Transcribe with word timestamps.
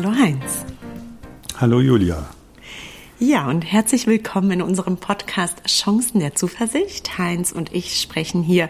Hallo 0.00 0.14
Heinz. 0.14 0.64
Hallo 1.56 1.80
Julia. 1.80 2.24
Ja, 3.18 3.48
und 3.48 3.62
herzlich 3.62 4.06
willkommen 4.06 4.52
in 4.52 4.62
unserem 4.62 4.96
Podcast 4.96 5.64
Chancen 5.66 6.20
der 6.20 6.36
Zuversicht. 6.36 7.18
Heinz 7.18 7.50
und 7.50 7.74
ich 7.74 8.00
sprechen 8.00 8.44
hier 8.44 8.68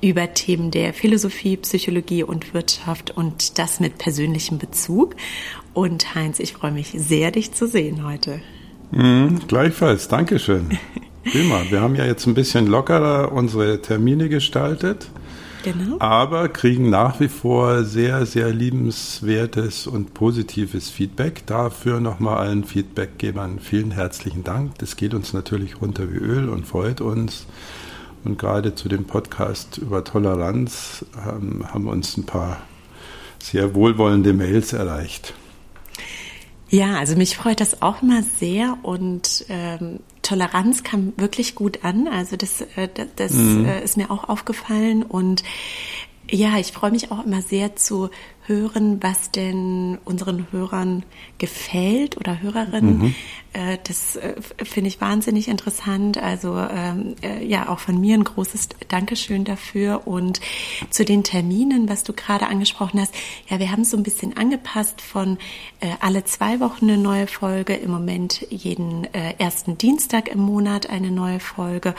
über 0.00 0.34
Themen 0.34 0.70
der 0.70 0.94
Philosophie, 0.94 1.56
Psychologie 1.56 2.22
und 2.22 2.54
Wirtschaft 2.54 3.10
und 3.10 3.58
das 3.58 3.80
mit 3.80 3.98
persönlichem 3.98 4.58
Bezug. 4.58 5.16
Und 5.74 6.14
Heinz, 6.14 6.38
ich 6.38 6.52
freue 6.52 6.70
mich 6.70 6.92
sehr, 6.94 7.32
dich 7.32 7.50
zu 7.54 7.66
sehen 7.66 8.06
heute. 8.06 8.40
Mhm, 8.92 9.48
gleichfalls, 9.48 10.06
Dankeschön. 10.06 10.78
Prima. 11.24 11.60
Wir 11.70 11.80
haben 11.80 11.96
ja 11.96 12.06
jetzt 12.06 12.24
ein 12.28 12.34
bisschen 12.34 12.68
lockerer 12.68 13.32
unsere 13.32 13.82
Termine 13.82 14.28
gestaltet. 14.28 15.10
Genau. 15.64 15.98
Aber 15.98 16.48
kriegen 16.48 16.88
nach 16.88 17.20
wie 17.20 17.28
vor 17.28 17.84
sehr, 17.84 18.26
sehr 18.26 18.50
liebenswertes 18.50 19.86
und 19.86 20.14
positives 20.14 20.88
Feedback. 20.88 21.46
Dafür 21.46 22.00
nochmal 22.00 22.38
allen 22.38 22.64
Feedbackgebern 22.64 23.58
vielen 23.58 23.90
herzlichen 23.90 24.44
Dank. 24.44 24.78
Das 24.78 24.96
geht 24.96 25.14
uns 25.14 25.32
natürlich 25.32 25.80
runter 25.80 26.12
wie 26.12 26.16
Öl 26.16 26.48
und 26.48 26.66
freut 26.66 27.00
uns. 27.00 27.46
Und 28.24 28.38
gerade 28.38 28.74
zu 28.74 28.88
dem 28.88 29.04
Podcast 29.04 29.78
über 29.78 30.04
Toleranz 30.04 31.04
ähm, 31.16 31.64
haben 31.72 31.88
uns 31.88 32.16
ein 32.16 32.26
paar 32.26 32.58
sehr 33.38 33.74
wohlwollende 33.74 34.32
Mails 34.32 34.72
erreicht. 34.72 35.34
Ja, 36.70 36.98
also 36.98 37.16
mich 37.16 37.36
freut 37.36 37.60
das 37.60 37.80
auch 37.80 38.02
immer 38.02 38.22
sehr 38.22 38.76
und 38.82 39.46
ähm, 39.48 40.00
Toleranz 40.28 40.82
kam 40.82 41.14
wirklich 41.16 41.54
gut 41.54 41.84
an. 41.84 42.06
Also 42.06 42.36
das, 42.36 42.60
äh, 42.60 42.88
das, 42.92 43.08
das 43.16 43.32
mhm. 43.32 43.64
äh, 43.64 43.82
ist 43.82 43.96
mir 43.96 44.10
auch 44.10 44.28
aufgefallen 44.28 45.02
und 45.02 45.42
ja, 46.30 46.58
ich 46.58 46.72
freue 46.72 46.90
mich 46.90 47.10
auch 47.10 47.24
immer 47.24 47.40
sehr 47.40 47.76
zu 47.76 48.10
hören, 48.44 49.02
was 49.02 49.30
denn 49.30 49.96
unseren 50.04 50.46
Hörern 50.50 51.04
gefällt 51.38 52.18
oder 52.18 52.42
Hörerinnen. 52.42 52.98
Mhm. 52.98 53.14
Äh, 53.58 53.78
das 53.84 54.16
äh, 54.16 54.34
finde 54.62 54.88
ich 54.88 55.00
wahnsinnig 55.00 55.48
interessant. 55.48 56.18
Also 56.18 56.56
ähm, 56.56 57.16
äh, 57.22 57.44
ja, 57.44 57.68
auch 57.68 57.80
von 57.80 58.00
mir 58.00 58.14
ein 58.14 58.24
großes 58.24 58.68
Dankeschön 58.88 59.44
dafür. 59.44 60.06
Und 60.06 60.40
zu 60.90 61.04
den 61.04 61.24
Terminen, 61.24 61.88
was 61.88 62.04
du 62.04 62.12
gerade 62.12 62.46
angesprochen 62.46 63.00
hast, 63.00 63.14
ja, 63.48 63.58
wir 63.58 63.72
haben 63.72 63.82
es 63.82 63.90
so 63.90 63.96
ein 63.96 64.02
bisschen 64.02 64.36
angepasst 64.36 65.00
von 65.00 65.38
alle 66.00 66.24
zwei 66.24 66.60
Wochen 66.60 66.90
eine 66.90 66.98
neue 66.98 67.26
Folge, 67.26 67.74
im 67.74 67.90
Moment 67.90 68.46
jeden 68.50 69.04
ersten 69.12 69.78
Dienstag 69.78 70.28
im 70.28 70.40
Monat 70.40 70.90
eine 70.90 71.10
neue 71.10 71.40
Folge. 71.40 71.94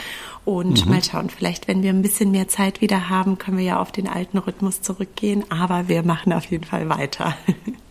Und 0.45 0.85
mhm. 0.85 0.91
mal 0.91 1.03
schauen, 1.03 1.29
vielleicht, 1.29 1.67
wenn 1.67 1.83
wir 1.83 1.91
ein 1.91 2.01
bisschen 2.01 2.31
mehr 2.31 2.47
Zeit 2.47 2.81
wieder 2.81 3.09
haben, 3.09 3.37
können 3.37 3.57
wir 3.57 3.65
ja 3.65 3.79
auf 3.79 3.91
den 3.91 4.07
alten 4.07 4.37
Rhythmus 4.37 4.81
zurückgehen. 4.81 5.45
Aber 5.49 5.87
wir 5.87 6.03
machen 6.03 6.33
auf 6.33 6.45
jeden 6.45 6.65
Fall 6.65 6.89
weiter. 6.89 7.35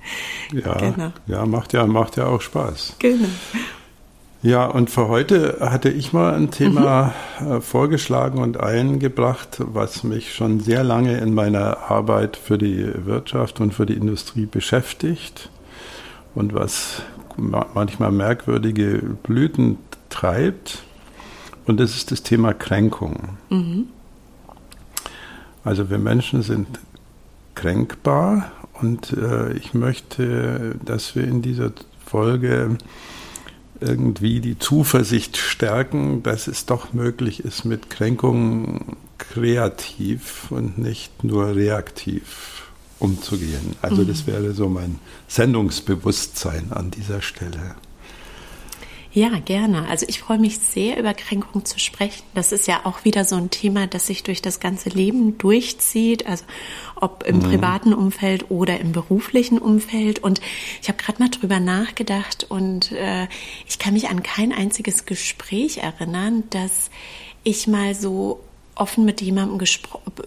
Ja, 0.52 0.74
genau. 0.74 1.12
ja, 1.26 1.46
macht 1.46 1.72
ja, 1.72 1.86
macht 1.86 2.16
ja 2.16 2.26
auch 2.26 2.40
Spaß. 2.40 2.96
Genau. 2.98 3.28
Ja, 4.40 4.66
und 4.66 4.88
für 4.88 5.08
heute 5.08 5.58
hatte 5.60 5.90
ich 5.90 6.12
mal 6.12 6.34
ein 6.34 6.52
Thema 6.52 7.12
mhm. 7.40 7.60
vorgeschlagen 7.60 8.38
und 8.38 8.60
eingebracht, 8.60 9.58
was 9.58 10.04
mich 10.04 10.32
schon 10.32 10.60
sehr 10.60 10.84
lange 10.84 11.18
in 11.18 11.34
meiner 11.34 11.90
Arbeit 11.90 12.36
für 12.36 12.56
die 12.56 12.86
Wirtschaft 13.04 13.60
und 13.60 13.74
für 13.74 13.84
die 13.84 13.94
Industrie 13.94 14.46
beschäftigt 14.46 15.50
und 16.36 16.54
was 16.54 17.02
manchmal 17.36 18.12
merkwürdige 18.12 19.02
Blüten 19.24 19.76
treibt. 20.08 20.84
Und 21.66 21.80
das 21.80 21.96
ist 21.96 22.12
das 22.12 22.22
Thema 22.22 22.54
Kränkung. 22.54 23.36
Mhm. 23.50 23.88
Also 25.64 25.90
wir 25.90 25.98
Menschen 25.98 26.42
sind 26.42 26.66
kränkbar 27.56 28.52
und 28.80 29.12
äh, 29.12 29.52
ich 29.54 29.74
möchte, 29.74 30.76
dass 30.84 31.14
wir 31.16 31.24
in 31.24 31.42
dieser 31.42 31.72
Folge 32.04 32.78
irgendwie 33.80 34.40
die 34.40 34.58
Zuversicht 34.58 35.36
stärken, 35.36 36.22
dass 36.22 36.48
es 36.48 36.66
doch 36.66 36.92
möglich 36.92 37.44
ist, 37.44 37.64
mit 37.64 37.90
Kränkungen 37.90 38.96
kreativ 39.18 40.50
und 40.50 40.78
nicht 40.78 41.24
nur 41.24 41.54
reaktiv 41.54 42.70
umzugehen. 42.98 43.76
Also 43.82 44.02
mhm. 44.02 44.08
das 44.08 44.26
wäre 44.26 44.52
so 44.52 44.68
mein 44.68 44.98
Sendungsbewusstsein 45.28 46.72
an 46.72 46.90
dieser 46.90 47.22
Stelle. 47.22 47.76
Ja, 49.18 49.30
gerne. 49.40 49.88
Also 49.88 50.06
ich 50.08 50.20
freue 50.20 50.38
mich 50.38 50.60
sehr, 50.60 50.96
über 50.96 51.12
Kränkung 51.12 51.64
zu 51.64 51.80
sprechen. 51.80 52.22
Das 52.34 52.52
ist 52.52 52.68
ja 52.68 52.82
auch 52.84 53.04
wieder 53.04 53.24
so 53.24 53.34
ein 53.34 53.50
Thema, 53.50 53.88
das 53.88 54.06
sich 54.06 54.22
durch 54.22 54.42
das 54.42 54.60
ganze 54.60 54.90
Leben 54.90 55.38
durchzieht, 55.38 56.28
also 56.28 56.44
ob 56.94 57.24
im 57.24 57.38
mhm. 57.38 57.42
privaten 57.42 57.94
Umfeld 57.94 58.48
oder 58.52 58.78
im 58.78 58.92
beruflichen 58.92 59.58
Umfeld. 59.58 60.20
Und 60.20 60.40
ich 60.80 60.88
habe 60.88 61.02
gerade 61.02 61.20
mal 61.20 61.30
drüber 61.30 61.58
nachgedacht 61.58 62.46
und 62.48 62.92
äh, 62.92 63.26
ich 63.66 63.80
kann 63.80 63.94
mich 63.94 64.08
an 64.08 64.22
kein 64.22 64.52
einziges 64.52 65.04
Gespräch 65.04 65.78
erinnern, 65.78 66.44
dass 66.50 66.88
ich 67.42 67.66
mal 67.66 67.96
so 67.96 68.38
offen 68.76 69.04
mit 69.04 69.20
jemandem 69.20 69.66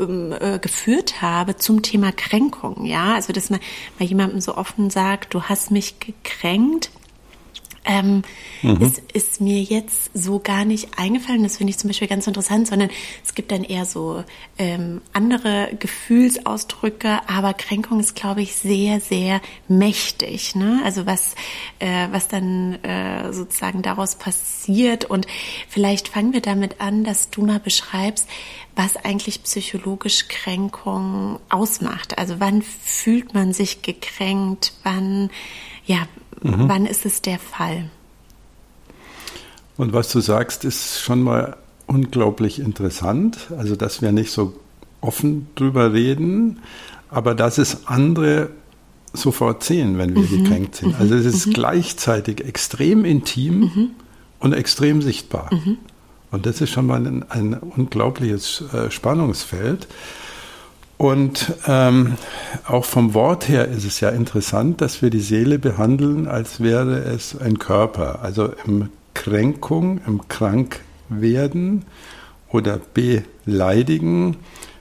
ähm, 0.01 0.35
äh, 0.37 0.59
geführt 0.59 1.21
habe 1.21 1.55
zum 1.55 1.81
Thema 1.81 2.11
Kränkung. 2.11 2.85
Ja, 2.85 3.13
also 3.13 3.31
dass 3.31 3.49
man 3.49 3.61
bei 3.97 4.03
jemandem 4.03 4.41
so 4.41 4.57
offen 4.57 4.89
sagt, 4.89 5.33
du 5.33 5.43
hast 5.43 5.71
mich 5.71 6.01
gekränkt 6.01 6.91
ähm, 7.85 8.21
mhm. 8.61 8.81
ist, 8.81 8.99
ist 9.13 9.41
mir 9.41 9.61
jetzt 9.61 10.11
so 10.13 10.39
gar 10.39 10.65
nicht 10.65 10.89
eingefallen. 10.97 11.43
Das 11.43 11.57
finde 11.57 11.71
ich 11.71 11.77
zum 11.77 11.89
Beispiel 11.89 12.07
ganz 12.07 12.27
interessant, 12.27 12.67
sondern 12.67 12.89
es 13.23 13.33
gibt 13.33 13.51
dann 13.51 13.63
eher 13.63 13.85
so 13.85 14.23
ähm, 14.57 15.01
andere 15.13 15.69
Gefühlsausdrücke, 15.79 17.19
aber 17.27 17.53
Kränkung 17.53 17.99
ist, 17.99 18.15
glaube 18.15 18.41
ich, 18.41 18.55
sehr, 18.55 18.99
sehr 18.99 19.41
mächtig. 19.67 20.55
Ne? 20.55 20.81
Also 20.83 21.05
was, 21.05 21.35
äh, 21.79 22.07
was 22.11 22.27
dann 22.27 22.75
äh, 22.83 23.33
sozusagen 23.33 23.81
daraus 23.81 24.15
passiert. 24.15 25.05
Und 25.05 25.25
vielleicht 25.67 26.07
fangen 26.07 26.33
wir 26.33 26.41
damit 26.41 26.81
an, 26.81 27.03
dass 27.03 27.29
du 27.29 27.41
mal 27.41 27.59
beschreibst, 27.59 28.27
was 28.75 28.95
eigentlich 28.95 29.43
psychologisch 29.43 30.27
Kränkung 30.27 31.39
ausmacht. 31.49 32.17
Also 32.17 32.39
wann 32.39 32.61
fühlt 32.61 33.33
man 33.33 33.53
sich 33.53 33.81
gekränkt? 33.81 34.73
Wann, 34.83 35.29
ja, 35.85 36.07
Mhm. 36.41 36.67
Wann 36.67 36.85
ist 36.85 37.05
es 37.05 37.21
der 37.21 37.39
Fall? 37.39 37.89
Und 39.77 39.93
was 39.93 40.11
du 40.11 40.19
sagst, 40.19 40.65
ist 40.65 40.99
schon 40.99 41.21
mal 41.21 41.57
unglaublich 41.87 42.59
interessant. 42.59 43.51
Also, 43.57 43.75
dass 43.75 44.01
wir 44.01 44.11
nicht 44.11 44.31
so 44.31 44.53
offen 45.01 45.47
drüber 45.55 45.93
reden, 45.93 46.59
aber 47.09 47.35
dass 47.35 47.57
es 47.57 47.87
andere 47.87 48.49
sofort 49.13 49.63
sehen, 49.63 49.97
wenn 49.97 50.15
wir 50.15 50.21
mhm. 50.23 50.43
gekränkt 50.43 50.75
sind. 50.75 50.99
Also, 50.99 51.15
es 51.15 51.25
ist 51.25 51.47
mhm. 51.47 51.53
gleichzeitig 51.53 52.45
extrem 52.45 53.05
intim 53.05 53.59
mhm. 53.59 53.89
und 54.39 54.53
extrem 54.53 55.01
sichtbar. 55.01 55.49
Mhm. 55.53 55.77
Und 56.31 56.45
das 56.45 56.61
ist 56.61 56.69
schon 56.69 56.87
mal 56.87 57.05
ein, 57.05 57.29
ein 57.29 57.53
unglaubliches 57.55 58.63
äh, 58.73 58.89
Spannungsfeld. 58.89 59.87
Und 61.01 61.53
ähm, 61.65 62.15
auch 62.67 62.85
vom 62.85 63.15
Wort 63.15 63.49
her 63.49 63.67
ist 63.67 63.85
es 63.85 64.01
ja 64.01 64.09
interessant, 64.09 64.81
dass 64.81 65.01
wir 65.01 65.09
die 65.09 65.19
Seele 65.19 65.57
behandeln, 65.57 66.27
als 66.27 66.59
wäre 66.61 66.99
es 66.99 67.35
ein 67.41 67.57
Körper. 67.57 68.19
Also 68.21 68.53
im 68.67 68.89
Kränkung, 69.15 69.99
im 70.05 70.27
Krankwerden 70.27 71.85
oder 72.49 72.79
Beleidigen 72.93 74.37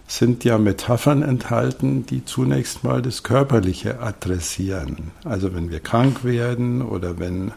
sind 0.09 0.45
ja 0.45 0.59
Metaphern 0.59 1.23
enthalten, 1.23 2.05
die 2.05 2.23
zunächst 2.23 2.85
mal 2.85 3.01
das 3.01 3.23
Körperliche 3.23 4.01
adressieren. 4.01 5.13
Also 5.25 5.55
wenn 5.55 5.71
wir 5.71 5.81
krank 5.81 6.23
werden 6.23 6.83
oder 6.83 7.19
wenn 7.19 7.53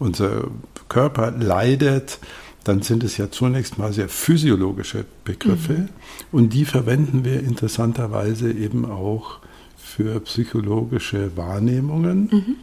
unser 0.00 0.48
Körper 0.88 1.30
leidet, 1.30 2.18
dann 2.64 2.82
sind 2.82 3.04
es 3.04 3.16
ja 3.16 3.30
zunächst 3.30 3.78
mal 3.78 3.92
sehr 3.92 4.08
physiologische 4.08 5.04
Begriffe 5.24 5.72
mhm. 5.72 5.88
und 6.32 6.52
die 6.52 6.64
verwenden 6.64 7.24
wir 7.24 7.40
interessanterweise 7.40 8.52
eben 8.52 8.84
auch 8.84 9.38
für 9.76 10.20
psychologische 10.20 11.36
Wahrnehmungen. 11.36 12.28
Mhm. 12.30 12.56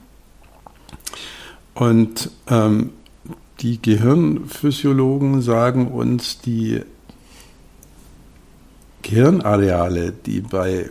Und 1.74 2.32
ähm, 2.48 2.92
die 3.60 3.82
Gehirnphysiologen 3.82 5.42
sagen 5.42 5.88
uns, 5.88 6.40
die 6.42 6.82
Gehirnareale, 9.02 10.12
die 10.12 10.42
bei 10.42 10.90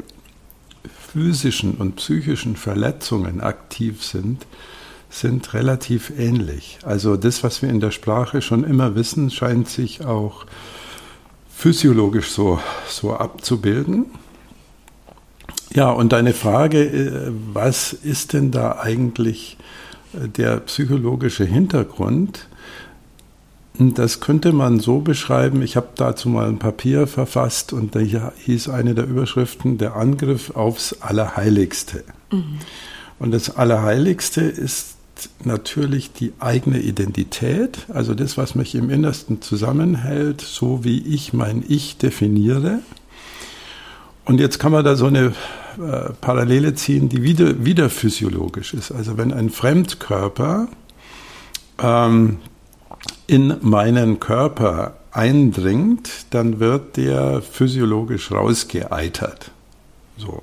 physischen 1.17 1.75
und 1.75 1.97
psychischen 1.97 2.56
Verletzungen 2.56 3.41
aktiv 3.41 4.02
sind, 4.05 4.47
sind 5.20 5.54
relativ 5.54 6.12
ähnlich. 6.16 6.78
Also 6.84 7.16
das, 7.16 7.42
was 7.42 7.62
wir 7.62 7.68
in 7.68 7.80
der 7.80 7.90
Sprache 7.90 8.42
schon 8.42 8.64
immer 8.64 8.94
wissen, 8.94 9.30
scheint 9.30 9.68
sich 9.68 10.04
auch 10.04 10.46
physiologisch 11.48 12.30
so, 12.30 12.60
so 12.86 13.14
abzubilden. 13.14 14.06
Ja, 15.72 15.90
und 15.90 16.12
deine 16.12 16.32
Frage, 16.32 16.82
äh, 16.84 17.32
was 17.52 17.92
ist 17.92 18.34
denn 18.34 18.50
da 18.50 18.78
eigentlich 18.78 19.56
äh, 20.12 20.28
der 20.28 20.58
psychologische 20.60 21.44
Hintergrund? 21.44 22.48
Das 23.78 24.20
könnte 24.20 24.52
man 24.52 24.80
so 24.80 25.00
beschreiben, 25.00 25.60
ich 25.60 25.76
habe 25.76 25.88
dazu 25.96 26.30
mal 26.30 26.48
ein 26.48 26.58
Papier 26.58 27.06
verfasst 27.06 27.74
und 27.74 27.94
da 27.94 28.00
hieß 28.00 28.70
eine 28.70 28.94
der 28.94 29.06
Überschriften 29.06 29.76
der 29.76 29.96
Angriff 29.96 30.56
aufs 30.56 31.02
Allerheiligste. 31.02 32.04
Mhm. 32.30 32.58
Und 33.18 33.32
das 33.32 33.54
Allerheiligste 33.56 34.40
ist 34.40 34.95
natürlich 35.44 36.12
die 36.12 36.32
eigene 36.38 36.80
Identität, 36.80 37.86
also 37.88 38.14
das, 38.14 38.36
was 38.36 38.54
mich 38.54 38.74
im 38.74 38.90
Innersten 38.90 39.42
zusammenhält, 39.42 40.40
so 40.40 40.84
wie 40.84 41.00
ich 41.00 41.32
mein 41.32 41.64
Ich 41.66 41.96
definiere. 41.96 42.80
Und 44.24 44.40
jetzt 44.40 44.58
kann 44.58 44.72
man 44.72 44.84
da 44.84 44.96
so 44.96 45.06
eine 45.06 45.34
äh, 45.78 46.12
Parallele 46.20 46.74
ziehen, 46.74 47.08
die 47.08 47.22
wieder, 47.22 47.64
wieder 47.64 47.88
physiologisch 47.88 48.74
ist. 48.74 48.90
Also 48.90 49.16
wenn 49.16 49.32
ein 49.32 49.50
Fremdkörper 49.50 50.68
ähm, 51.78 52.38
in 53.26 53.56
meinen 53.60 54.20
Körper 54.20 54.94
eindringt, 55.12 56.26
dann 56.30 56.60
wird 56.60 56.96
der 56.96 57.40
physiologisch 57.40 58.32
rausgeeitert. 58.32 59.50
So. 60.18 60.42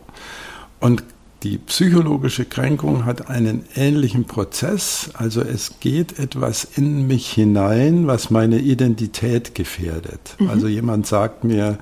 Und 0.79 1.03
die 1.43 1.57
psychologische 1.57 2.45
Kränkung 2.45 3.05
hat 3.05 3.29
einen 3.29 3.65
ähnlichen 3.75 4.25
Prozess. 4.25 5.09
Also 5.13 5.41
es 5.41 5.79
geht 5.81 6.17
etwas 6.17 6.63
in 6.63 7.05
mich 7.05 7.29
hinein, 7.29 8.07
was 8.07 8.29
meine 8.29 8.59
Identität 8.59 9.53
gefährdet. 9.53 10.35
Mhm. 10.39 10.49
Also 10.49 10.67
jemand 10.67 11.05
sagt 11.05 11.43
mir, 11.43 11.79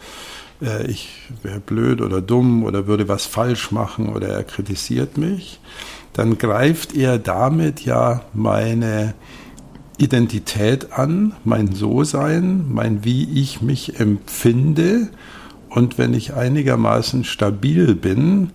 äh, 0.61 0.87
ich 0.87 1.09
wäre 1.43 1.59
blöd 1.59 2.01
oder 2.01 2.21
dumm 2.21 2.63
oder 2.63 2.87
würde 2.87 3.07
was 3.07 3.27
falsch 3.27 3.71
machen 3.71 4.09
oder 4.09 4.29
er 4.29 4.43
kritisiert 4.43 5.17
mich. 5.17 5.59
Dann 6.13 6.39
greift 6.39 6.95
er 6.95 7.19
damit 7.19 7.81
ja 7.81 8.23
meine 8.33 9.13
Identität 9.97 10.91
an, 10.93 11.35
mein 11.43 11.73
So-Sein, 11.73 12.65
mein 12.67 13.03
wie 13.05 13.39
ich 13.39 13.61
mich 13.61 13.99
empfinde. 13.99 15.09
Und 15.69 15.99
wenn 15.99 16.15
ich 16.15 16.33
einigermaßen 16.33 17.23
stabil 17.23 17.93
bin, 17.93 18.51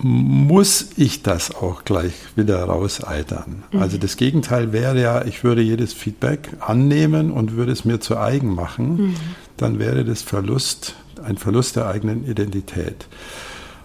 muss 0.00 0.90
ich 0.96 1.22
das 1.22 1.54
auch 1.54 1.84
gleich 1.84 2.12
wieder 2.36 2.62
rauseitern. 2.64 3.64
Mhm. 3.72 3.82
Also 3.82 3.98
das 3.98 4.16
Gegenteil 4.16 4.72
wäre 4.72 5.00
ja, 5.00 5.24
ich 5.24 5.44
würde 5.44 5.60
jedes 5.62 5.92
Feedback 5.92 6.50
annehmen 6.60 7.30
und 7.30 7.56
würde 7.56 7.72
es 7.72 7.84
mir 7.84 8.00
zu 8.00 8.16
eigen 8.16 8.54
machen. 8.54 8.96
Mhm. 8.96 9.16
Dann 9.56 9.78
wäre 9.78 10.04
das 10.04 10.22
Verlust, 10.22 10.94
ein 11.22 11.36
Verlust 11.36 11.76
der 11.76 11.86
eigenen 11.86 12.28
Identität. 12.28 13.06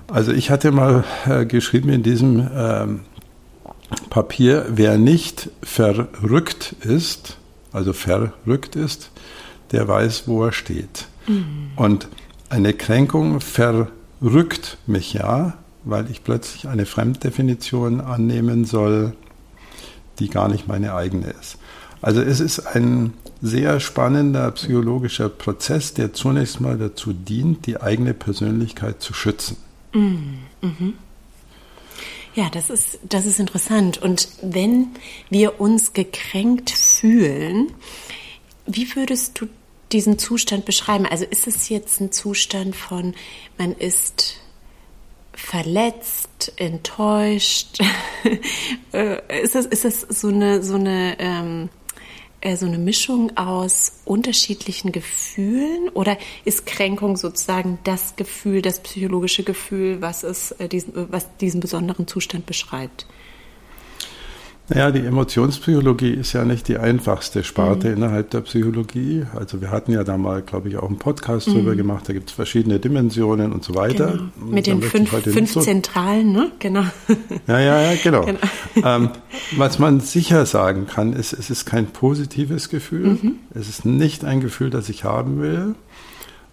Also 0.08 0.32
ich 0.32 0.52
hatte 0.52 0.72
mal 0.72 1.04
äh, 1.26 1.46
geschrieben 1.46 1.90
in 1.90 2.04
diesem 2.04 2.48
ähm, 2.56 3.00
Papier, 4.10 4.68
wer 4.70 4.98
nicht 4.98 5.50
verrückt 5.64 6.76
ist, 6.82 7.38
also 7.72 7.94
verrückt 7.94 8.76
ist, 8.76 9.10
der 9.72 9.88
weiß, 9.88 10.28
wo 10.28 10.46
er 10.46 10.52
steht. 10.52 11.08
Mhm. 11.28 11.72
Und 11.76 12.08
eine 12.50 12.74
Kränkung 12.74 13.42
verrückt 13.42 14.78
mich 14.86 15.14
ja, 15.14 15.54
weil 15.86 16.10
ich 16.10 16.24
plötzlich 16.24 16.68
eine 16.68 16.86
Fremddefinition 16.86 18.02
annehmen 18.02 18.66
soll, 18.66 19.14
die 20.20 20.30
gar 20.30 20.48
nicht 20.48 20.68
meine 20.68 20.94
eigene 20.94 21.28
ist. 21.28 21.58
Also 22.02 22.22
es 22.22 22.40
ist 22.40 22.60
ein 22.60 23.14
sehr 23.42 23.80
spannender 23.80 24.52
psychologischer 24.52 25.30
Prozess, 25.30 25.94
der 25.94 26.14
zunächst 26.14 26.60
mal 26.60 26.78
dazu 26.78 27.14
dient, 27.14 27.66
die 27.66 27.82
eigene 27.82 28.14
Persönlichkeit 28.14 29.02
zu 29.02 29.14
schützen. 29.14 29.58
Mhm. 29.94 30.40
mhm. 30.62 30.94
Ja, 32.36 32.50
das 32.50 32.72
ist, 32.72 32.98
das 33.08 33.28
ist 33.28 33.40
interessant. 33.40 34.02
Und 34.02 34.28
wenn 34.42 34.88
wir 35.30 35.62
uns 35.62 35.94
gekränkt 35.94 36.72
fühlen, 36.72 37.72
wie 38.66 38.96
würdest 38.96 39.40
du 39.40 39.48
diesen 39.92 40.18
Zustand 40.18 40.66
beschreiben? 40.66 41.06
Also 41.06 41.26
ist 41.26 41.46
es 41.46 41.70
jetzt 41.70 42.02
ein 42.02 42.12
Zustand 42.12 42.76
von, 42.76 43.14
man 43.60 43.74
ist 43.74 44.38
verletzt, 45.34 46.54
enttäuscht? 46.58 47.80
Äh, 48.94 49.42
ist, 49.42 49.56
das, 49.56 49.66
ist 49.66 49.86
das 49.86 50.02
so 50.02 50.28
eine, 50.28 50.62
so 50.62 50.76
eine 50.76 51.16
ähm, 51.18 51.70
äh, 52.44 52.58
so 52.58 52.66
eine 52.66 52.78
Mischung 52.78 53.36
aus 53.38 54.02
unterschiedlichen 54.06 54.92
Gefühlen 54.92 55.90
oder 55.90 56.18
ist 56.46 56.66
Kränkung 56.66 57.16
sozusagen 57.16 57.80
das 57.86 58.18
Gefühl, 58.18 58.62
das 58.62 58.82
psychologische 58.82 59.44
Gefühl, 59.44 60.02
was 60.02 60.24
es 60.24 60.52
äh, 60.52 60.70
was 60.94 61.36
diesen 61.38 61.60
besonderen 61.60 62.06
Zustand 62.06 62.46
beschreibt? 62.46 63.08
Naja, 64.70 64.92
die 64.92 65.06
Emotionspsychologie 65.06 66.12
ist 66.12 66.32
ja 66.32 66.46
nicht 66.46 66.70
die 66.70 66.78
einfachste 66.78 67.44
Sparte 67.44 67.90
mhm. 67.90 67.98
innerhalb 67.98 68.30
der 68.30 68.42
Psychologie. 68.42 69.26
Also 69.36 69.60
wir 69.60 69.72
hatten 69.72 69.92
ja 69.92 70.06
da 70.06 70.18
mal, 70.18 70.42
glaube 70.42 70.70
ich, 70.70 70.78
auch 70.78 70.88
einen 70.88 71.00
Podcast 71.00 71.50
mhm. 71.50 71.56
drüber 71.56 71.76
gemacht. 71.76 72.08
Da 72.08 72.14
gibt 72.14 72.30
es 72.30 72.36
verschiedene 72.36 72.80
Dimensionen 72.80 73.52
und 73.52 73.66
so 73.66 73.76
weiter. 73.76 74.12
Genau. 74.12 74.54
Mit 74.54 74.68
den 74.68 74.82
fünf, 74.82 75.10
fünf 75.10 75.52
so 75.52 75.60
Zentralen, 75.60 76.32
ne? 76.32 76.52
Genau. 76.60 76.86
Ja, 77.46 77.60
ja, 77.60 77.82
ja, 77.92 77.96
genau. 78.02 78.26
genau. 78.26 78.40
Ähm, 78.84 79.10
was 79.56 79.78
man 79.78 80.00
sicher 80.00 80.48
sagen 80.48 80.88
kann, 80.88 81.14
ist, 81.14 81.32
es 81.32 81.52
ist 81.52 81.66
kein 81.66 81.88
positives 81.88 82.70
Gefühl. 82.70 83.20
Mhm. 83.22 83.36
Es 83.54 83.70
ist 83.70 83.86
nicht 83.86 84.26
ein 84.26 84.42
Gefühl, 84.42 84.72
das 84.72 84.90
ich 84.90 85.04
haben 85.04 85.40
will. 85.40 85.76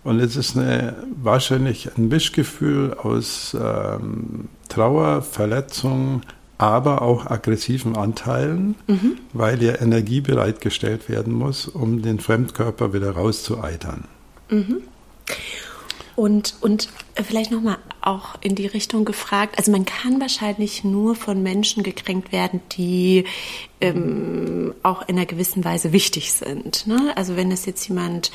Und 0.05 0.21
es 0.21 0.37
ist 0.37 0.57
eine, 0.57 0.97
wahrscheinlich 1.23 1.97
ein 1.97 2.09
Mischgefühl 2.09 2.95
aus 2.95 3.57
ähm, 3.59 4.49
Trauer, 4.69 5.23
Verletzung, 5.23 6.23
aber 6.61 7.01
auch 7.01 7.25
aggressiven 7.25 7.97
Anteilen, 7.97 8.75
mhm. 8.87 9.17
weil 9.33 9.63
ja 9.63 9.81
Energie 9.81 10.21
bereitgestellt 10.21 11.09
werden 11.09 11.33
muss, 11.33 11.67
um 11.67 12.03
den 12.03 12.21
Fremdkörper 12.21 12.93
wieder 12.93 13.13
rauszueitern. 13.13 14.05
Mhm. 14.51 14.83
Und, 16.17 16.57
und 16.61 16.91
vielleicht 17.15 17.51
nochmal 17.51 17.79
auch 18.03 18.35
in 18.43 18.55
die 18.55 18.67
Richtung 18.67 19.07
gefragt, 19.07 19.57
also 19.57 19.73
man 19.73 19.87
kann 19.87 20.21
wahrscheinlich 20.21 20.85
nur 20.85 21.15
von 21.15 21.43
Menschen 21.43 21.83
gekränkt 21.83 22.31
werden, 22.31 22.61
die 22.73 23.25
ähm, 23.81 24.75
auch 24.83 25.09
in 25.09 25.17
einer 25.17 25.25
gewissen 25.25 25.65
Weise 25.65 25.93
wichtig 25.93 26.33
sind. 26.33 26.87
Ne? 26.87 27.15
Also 27.17 27.37
wenn 27.37 27.51
es 27.51 27.65
jetzt 27.65 27.89
jemand 27.89 28.33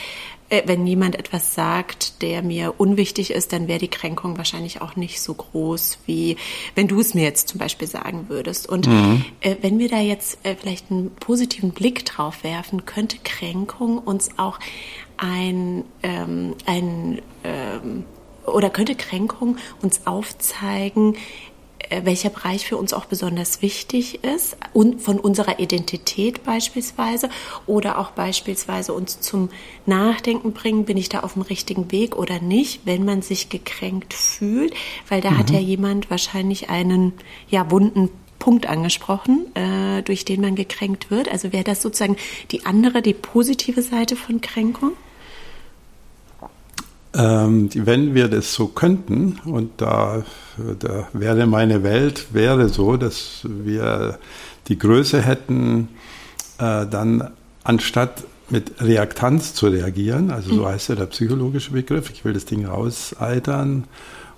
wenn 0.50 0.86
jemand 0.86 1.16
etwas 1.16 1.56
sagt, 1.56 2.22
der 2.22 2.44
mir 2.44 2.76
unwichtig 2.78 3.32
ist, 3.32 3.52
dann 3.52 3.68
wäre 3.68 3.80
die 3.80 3.88
Kränkung 3.88 4.38
wahrscheinlich 4.38 4.82
auch 4.82 4.96
nicht 4.96 5.20
so 5.22 5.34
groß, 5.34 6.00
wie 6.06 6.38
wenn 6.76 6.88
du 6.88 7.00
es 7.00 7.14
mir 7.14 7.24
jetzt 7.24 7.48
zum 7.48 7.60
Beispiel 7.60 7.88
sagen 7.88 8.26
würdest. 8.28 8.70
Und 8.70 8.88
mhm. 8.88 9.26
äh, 9.42 9.56
wenn 9.62 9.80
wir 9.80 9.90
da 9.90 10.00
jetzt 10.00 10.38
äh, 10.44 10.56
vielleicht 10.56 10.92
einen 10.92 11.12
positiven 11.16 11.72
Blick 11.72 12.06
drauf 12.06 12.44
werfen, 12.44 12.86
könnte 12.86 13.18
Kränkung 13.24 13.98
uns 13.98 14.30
auch 14.38 14.60
ein, 15.18 15.84
ähm, 16.04 16.56
ein 16.66 17.22
ähm, 17.44 18.04
oder 18.46 18.70
könnte 18.70 18.96
Kränkung 18.96 19.58
uns 19.82 20.06
aufzeigen, 20.06 21.16
äh, 21.16 21.18
welcher 22.04 22.30
Bereich 22.30 22.66
für 22.66 22.78
uns 22.78 22.94
auch 22.94 23.06
besonders 23.06 23.62
wichtig 23.62 24.24
ist 24.24 24.58
und 24.74 25.02
von 25.02 25.20
unserer 25.20 25.60
Identität 25.60 26.44
beispielsweise 26.44 27.30
oder 27.68 27.98
auch 27.98 28.12
beispielsweise 28.12 28.94
uns 28.94 29.20
zum 29.20 29.50
Nachdenken 29.86 30.54
bringen, 30.54 30.86
bin 30.86 30.98
ich 30.98 31.10
da 31.10 31.22
auf 31.22 31.34
dem 31.34 31.44
richtigen 31.44 31.92
Weg 31.92 32.16
oder 32.16 32.40
nicht, 32.40 32.82
wenn 32.86 33.06
man 33.06 33.22
sich 33.22 33.50
gekränkt 33.50 34.14
fühlt, 34.14 34.74
weil 35.10 35.22
da 35.22 35.32
mhm. 35.32 35.38
hat 35.38 35.50
ja 35.50 35.60
jemand 35.60 36.10
wahrscheinlich 36.10 36.70
einen 36.70 37.14
ja 37.50 37.70
wunden 37.72 38.10
Punkt 38.40 38.68
angesprochen, 38.68 39.48
äh, 39.56 40.04
durch 40.04 40.26
den 40.26 40.42
man 40.42 40.56
gekränkt 40.56 41.10
wird. 41.10 41.32
Also 41.32 41.52
wäre 41.52 41.64
das 41.64 41.82
sozusagen 41.82 42.18
die 42.52 42.66
andere, 42.66 43.02
die 43.02 43.14
positive 43.14 43.82
Seite 43.82 44.16
von 44.16 44.42
Kränkung? 44.42 44.92
Ähm, 47.18 47.70
wenn 47.74 48.14
wir 48.14 48.28
das 48.28 48.54
so 48.54 48.68
könnten, 48.68 49.40
und 49.46 49.72
da, 49.78 50.24
da 50.80 51.08
wäre 51.14 51.48
meine 51.48 51.82
Welt, 51.84 52.28
wäre 52.34 52.68
so, 52.68 52.98
dass 52.98 53.42
wir 53.44 54.20
die 54.68 54.78
Größe 54.78 55.22
hätten, 55.22 55.88
äh, 56.58 56.86
dann 56.86 57.32
anstatt 57.64 58.26
mit 58.50 58.82
Reaktanz 58.82 59.54
zu 59.54 59.68
reagieren, 59.68 60.30
also 60.30 60.54
so 60.54 60.62
mhm. 60.64 60.68
heißt 60.68 60.90
ja 60.90 60.96
der 60.96 61.06
psychologische 61.08 61.72
Begriff, 61.72 62.10
ich 62.12 62.26
will 62.26 62.34
das 62.34 62.46
Ding 62.46 62.66
rauseitern, 62.66 63.86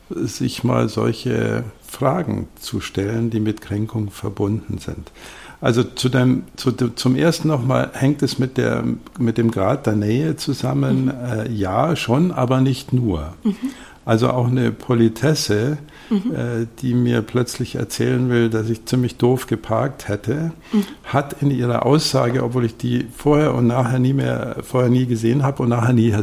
sich 0.09 0.63
mal 0.63 0.87
solche 0.87 1.63
Fragen 1.85 2.47
zu 2.59 2.79
stellen, 2.79 3.29
die 3.29 3.39
mit 3.39 3.59
Kränkung 3.59 4.11
verbunden 4.11 4.77
sind. 4.77 5.11
Also 5.59 5.83
zu 5.83 6.09
dem, 6.09 6.43
zu, 6.55 6.71
zum 6.71 7.15
ersten 7.15 7.47
nochmal, 7.47 7.89
hängt 7.93 8.21
es 8.21 8.37
mit, 8.37 8.57
der, 8.57 8.83
mit 9.17 9.37
dem 9.37 9.49
Grad 9.49 9.87
der 9.87 9.95
Nähe 9.95 10.35
zusammen? 10.35 11.05
Mhm. 11.05 11.11
Äh, 11.11 11.51
ja, 11.51 11.95
schon, 11.95 12.31
aber 12.31 12.61
nicht 12.61 12.93
nur. 12.93 13.33
Mhm. 13.43 13.55
Also 14.05 14.29
auch 14.29 14.47
eine 14.47 14.71
Politesse, 14.71 15.79
mhm. 16.09 16.33
äh, 16.33 16.67
die 16.81 16.93
mir 16.93 17.21
plötzlich 17.23 17.75
erzählen 17.75 18.29
will, 18.29 18.49
dass 18.49 18.69
ich 18.69 18.85
ziemlich 18.85 19.17
doof 19.17 19.47
geparkt 19.47 20.07
hätte, 20.07 20.51
mhm. 20.71 20.85
hat 21.03 21.41
in 21.41 21.51
ihrer 21.51 21.85
Aussage, 21.85 22.43
obwohl 22.43 22.63
ich 22.63 22.77
die 22.77 23.07
vorher 23.13 23.53
und 23.53 23.67
nachher 23.67 23.99
nie 23.99 24.13
mehr, 24.13 24.57
vorher 24.61 24.89
nie 24.89 25.07
gesehen 25.07 25.43
habe 25.43 25.63
und 25.63 25.69
nachher 25.69 25.91
nie, 25.91 26.13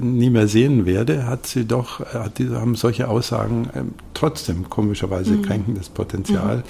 nie 0.00 0.30
mehr 0.30 0.48
sehen 0.48 0.86
werde, 0.86 1.26
hat 1.26 1.46
sie 1.46 1.66
doch, 1.66 2.00
hat 2.14 2.38
die, 2.38 2.48
haben 2.48 2.76
solche 2.76 3.08
Aussagen 3.08 3.68
äh, 3.74 3.82
trotzdem 4.14 4.70
komischerweise 4.70 5.32
mhm. 5.32 5.42
kränkendes 5.42 5.90
Potenzial. 5.90 6.58
Mhm. 6.58 6.62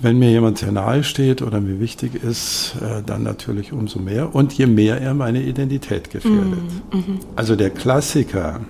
Wenn 0.00 0.18
mir 0.18 0.30
jemand 0.30 0.58
sehr 0.58 0.70
nahe 0.70 1.02
steht 1.02 1.42
oder 1.42 1.60
mir 1.60 1.80
wichtig 1.80 2.22
ist, 2.22 2.76
äh, 2.80 3.02
dann 3.04 3.24
natürlich 3.24 3.72
umso 3.72 3.98
mehr. 3.98 4.34
Und 4.34 4.52
je 4.52 4.66
mehr 4.66 5.00
er 5.00 5.14
meine 5.14 5.42
Identität 5.42 6.10
gefährdet. 6.10 6.60
Mhm. 6.92 6.98
mhm. 6.98 7.18
Also 7.34 7.56
der 7.56 7.70
Klassiker, 7.70 8.60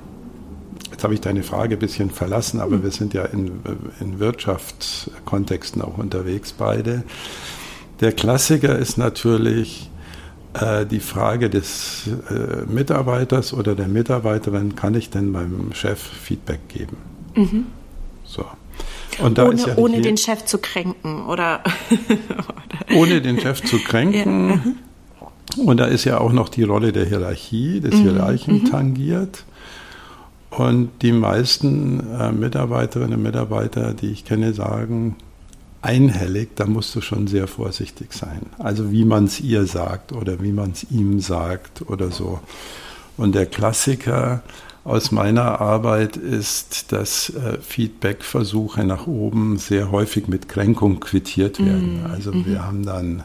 jetzt 0.90 1.04
habe 1.04 1.12
ich 1.14 1.20
deine 1.20 1.42
Frage 1.42 1.76
ein 1.76 1.78
bisschen 1.78 2.10
verlassen, 2.10 2.60
aber 2.60 2.76
mhm. 2.76 2.82
wir 2.84 2.90
sind 2.92 3.12
ja 3.12 3.24
in, 3.24 3.60
in 4.00 4.18
Wirtschaftskontexten 4.18 5.82
auch 5.82 5.98
unterwegs 5.98 6.52
beide. 6.52 7.02
Der 8.00 8.12
Klassiker 8.12 8.78
ist 8.78 8.96
natürlich 8.96 9.90
äh, 10.54 10.86
die 10.86 11.00
Frage 11.00 11.50
des 11.50 12.08
äh, 12.30 12.64
Mitarbeiters 12.72 13.52
oder 13.52 13.74
der 13.74 13.88
Mitarbeiterin, 13.88 14.76
kann 14.76 14.94
ich 14.94 15.10
denn 15.10 15.30
meinem 15.30 15.74
Chef 15.74 16.00
Feedback 16.00 16.68
geben? 16.68 16.96
Mhm. 17.34 17.66
So. 18.24 18.46
Ohne, 19.20 19.54
ja 19.54 19.76
ohne 19.76 20.00
den 20.00 20.16
Chef 20.16 20.44
zu 20.44 20.58
kränken, 20.58 21.26
oder? 21.26 21.60
ohne 22.94 23.20
den 23.20 23.40
Chef 23.40 23.62
zu 23.62 23.78
kränken. 23.78 24.50
Ja. 24.50 24.56
Mhm. 24.56 24.76
Und 25.66 25.78
da 25.78 25.86
ist 25.86 26.04
ja 26.04 26.18
auch 26.18 26.32
noch 26.32 26.48
die 26.48 26.62
Rolle 26.62 26.92
der 26.92 27.06
Hierarchie, 27.06 27.80
des 27.80 27.94
mhm. 27.94 28.02
Hierarchen 28.02 28.62
mhm. 28.62 28.70
tangiert. 28.70 29.44
Und 30.50 30.90
die 31.02 31.12
meisten 31.12 32.00
äh, 32.18 32.32
Mitarbeiterinnen 32.32 33.14
und 33.14 33.22
Mitarbeiter, 33.22 33.92
die 33.92 34.10
ich 34.10 34.24
kenne, 34.24 34.54
sagen, 34.54 35.16
einhellig, 35.82 36.50
da 36.56 36.66
musst 36.66 36.94
du 36.94 37.00
schon 37.00 37.26
sehr 37.26 37.46
vorsichtig 37.46 38.12
sein. 38.12 38.42
Also 38.58 38.90
wie 38.90 39.04
man 39.04 39.24
es 39.24 39.40
ihr 39.40 39.66
sagt 39.66 40.12
oder 40.12 40.42
wie 40.42 40.52
man 40.52 40.72
es 40.72 40.90
ihm 40.90 41.20
sagt 41.20 41.88
oder 41.88 42.10
so. 42.10 42.40
Und 43.16 43.34
der 43.34 43.46
Klassiker 43.46 44.42
aus 44.88 45.12
meiner 45.12 45.60
Arbeit 45.60 46.16
ist, 46.16 46.92
dass 46.92 47.30
äh, 47.30 47.58
Feedback-Versuche 47.60 48.84
nach 48.84 49.06
oben 49.06 49.58
sehr 49.58 49.90
häufig 49.90 50.28
mit 50.28 50.48
Kränkung 50.48 51.00
quittiert 51.00 51.58
werden. 51.58 52.02
Mm, 52.02 52.06
also 52.06 52.32
wir 52.32 52.58
mhm. 52.58 52.64
haben 52.64 52.84
dann 52.84 53.22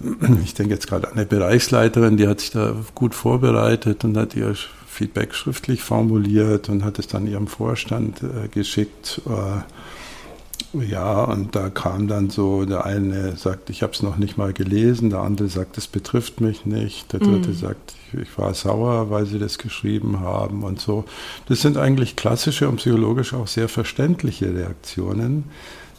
ich 0.44 0.54
denke 0.54 0.74
jetzt 0.74 0.86
gerade 0.86 1.08
an 1.08 1.14
eine 1.14 1.26
Bereichsleiterin, 1.26 2.16
die 2.16 2.28
hat 2.28 2.40
sich 2.40 2.50
da 2.50 2.74
gut 2.94 3.14
vorbereitet 3.14 4.04
und 4.04 4.16
hat 4.16 4.34
ihr 4.34 4.54
Feedback 4.86 5.34
schriftlich 5.34 5.82
formuliert 5.82 6.68
und 6.68 6.84
hat 6.84 6.98
es 6.98 7.06
dann 7.08 7.26
ihrem 7.26 7.46
Vorstand 7.46 8.22
äh, 8.22 8.48
geschickt. 8.48 9.20
Äh, 9.26 9.62
ja, 10.82 11.24
und 11.24 11.54
da 11.54 11.70
kam 11.70 12.08
dann 12.08 12.30
so, 12.30 12.64
der 12.64 12.84
eine 12.84 13.36
sagt, 13.36 13.70
ich 13.70 13.82
habe 13.82 13.92
es 13.92 14.02
noch 14.02 14.16
nicht 14.16 14.36
mal 14.36 14.52
gelesen, 14.52 15.10
der 15.10 15.20
andere 15.20 15.48
sagt, 15.48 15.78
es 15.78 15.86
betrifft 15.86 16.40
mich 16.40 16.66
nicht, 16.66 17.12
der 17.12 17.20
dritte 17.20 17.50
mm. 17.50 17.54
sagt, 17.54 17.94
ich, 18.20 18.38
war 18.38 18.54
sauer, 18.54 19.10
weil 19.10 19.26
sie 19.26 19.38
das 19.38 19.58
geschrieben 19.58 20.20
haben 20.20 20.62
und 20.62 20.80
so. 20.80 21.04
Das 21.46 21.60
sind 21.60 21.76
eigentlich 21.76 22.16
klassische 22.16 22.68
und 22.68 22.76
psychologisch 22.76 23.34
auch 23.34 23.46
sehr 23.46 23.68
verständliche 23.68 24.54
Reaktionen, 24.54 25.44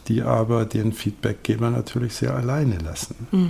die 0.07 0.21
aber 0.21 0.65
den 0.65 0.93
Feedbackgeber 0.93 1.69
natürlich 1.69 2.13
sehr 2.13 2.35
alleine 2.35 2.77
lassen. 2.79 3.15
Mm. 3.31 3.47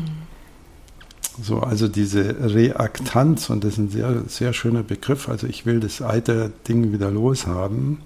So, 1.42 1.60
also 1.60 1.88
diese 1.88 2.54
Reaktanz, 2.54 3.50
und 3.50 3.64
das 3.64 3.74
ist 3.74 3.78
ein 3.78 3.90
sehr, 3.90 4.24
sehr 4.28 4.54
schöner 4.54 4.84
Begriff, 4.84 5.30
also 5.30 5.48
ich 5.48 5.66
will 5.66 5.80
das 5.80 6.02
alte 6.02 6.52
Ding 6.68 6.92
wieder 6.92 7.12
loshaben, 7.12 8.00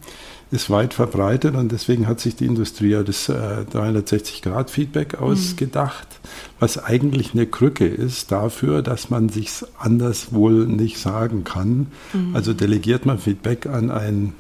ist 0.52 0.70
weit 0.70 0.94
verbreitet 0.94 1.56
und 1.56 1.72
deswegen 1.72 2.08
hat 2.08 2.20
sich 2.20 2.36
die 2.36 2.46
Industrie 2.46 2.90
ja 2.90 3.02
das 3.02 3.28
äh, 3.28 3.66
360-Grad-Feedback 3.74 5.20
mhm. 5.20 5.26
ausgedacht, 5.26 6.08
mhm. 6.08 6.28
was 6.60 6.78
eigentlich 6.78 7.34
eine 7.34 7.48
Krücke 7.48 7.88
ist 7.88 8.32
dafür, 8.32 8.84
dass 8.84 9.10
man 9.10 9.30
sich 9.30 9.50
anders 9.80 10.32
wohl 10.32 10.68
nicht 10.68 11.00
sagen 11.00 11.44
kann. 11.44 11.88
Mhm. 12.14 12.36
Also 12.36 12.54
delegiert 12.54 13.08
man 13.08 13.18
Feedback 13.18 13.66
an 13.66 13.90
ein 13.90 14.34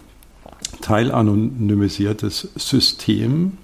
teilanonymisiertes 0.82 2.50
System, 2.56 3.58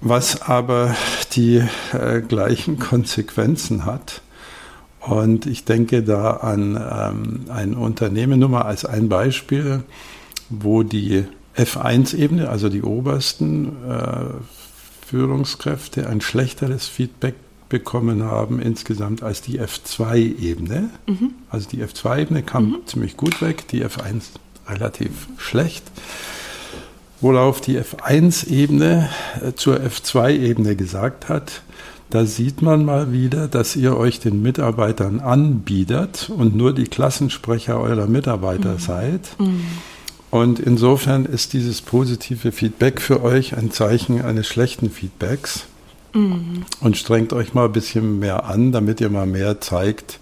was 0.00 0.42
aber 0.42 0.94
die 1.32 1.62
äh, 1.92 2.20
gleichen 2.20 2.78
Konsequenzen 2.78 3.84
hat. 3.84 4.22
Und 5.00 5.46
ich 5.46 5.64
denke 5.64 6.02
da 6.02 6.32
an 6.32 6.76
ähm, 6.76 7.44
ein 7.50 7.74
Unternehmen, 7.74 8.38
nur 8.38 8.50
mal 8.50 8.62
als 8.62 8.84
ein 8.84 9.08
Beispiel, 9.08 9.82
wo 10.50 10.82
die 10.82 11.24
F1-Ebene, 11.56 12.48
also 12.48 12.68
die 12.68 12.82
obersten 12.82 13.68
äh, 13.88 14.24
Führungskräfte, 15.06 16.08
ein 16.08 16.20
schlechteres 16.20 16.86
Feedback 16.86 17.34
bekommen 17.68 18.24
haben 18.24 18.60
insgesamt 18.60 19.22
als 19.22 19.42
die 19.42 19.60
F2-Ebene. 19.60 20.90
Mhm. 21.06 21.30
Also 21.48 21.68
die 21.68 21.82
F2-Ebene 21.82 22.42
kam 22.42 22.70
mhm. 22.70 22.86
ziemlich 22.86 23.16
gut 23.16 23.40
weg, 23.40 23.68
die 23.68 23.84
F1 23.84 24.24
relativ 24.68 25.28
schlecht 25.38 25.84
worauf 27.20 27.60
die 27.60 27.78
F1-Ebene 27.78 29.08
äh, 29.42 29.52
zur 29.54 29.76
F2-Ebene 29.76 30.76
gesagt 30.76 31.28
hat, 31.28 31.62
da 32.10 32.26
sieht 32.26 32.60
man 32.60 32.84
mal 32.84 33.12
wieder, 33.12 33.46
dass 33.46 33.76
ihr 33.76 33.96
euch 33.96 34.18
den 34.18 34.42
Mitarbeitern 34.42 35.20
anbietet 35.20 36.30
und 36.36 36.56
nur 36.56 36.74
die 36.74 36.84
Klassensprecher 36.84 37.78
eurer 37.80 38.06
Mitarbeiter 38.06 38.72
mhm. 38.74 38.78
seid. 38.78 39.20
Mhm. 39.38 39.60
Und 40.30 40.58
insofern 40.58 41.24
ist 41.24 41.52
dieses 41.52 41.80
positive 41.80 42.52
Feedback 42.52 43.00
für 43.00 43.22
euch 43.22 43.56
ein 43.56 43.70
Zeichen 43.70 44.22
eines 44.22 44.48
schlechten 44.48 44.90
Feedbacks. 44.90 45.66
Mhm. 46.12 46.64
Und 46.80 46.96
strengt 46.96 47.32
euch 47.32 47.54
mal 47.54 47.66
ein 47.66 47.72
bisschen 47.72 48.18
mehr 48.18 48.44
an, 48.44 48.72
damit 48.72 49.00
ihr 49.00 49.10
mal 49.10 49.26
mehr 49.26 49.60
zeigt, 49.60 50.18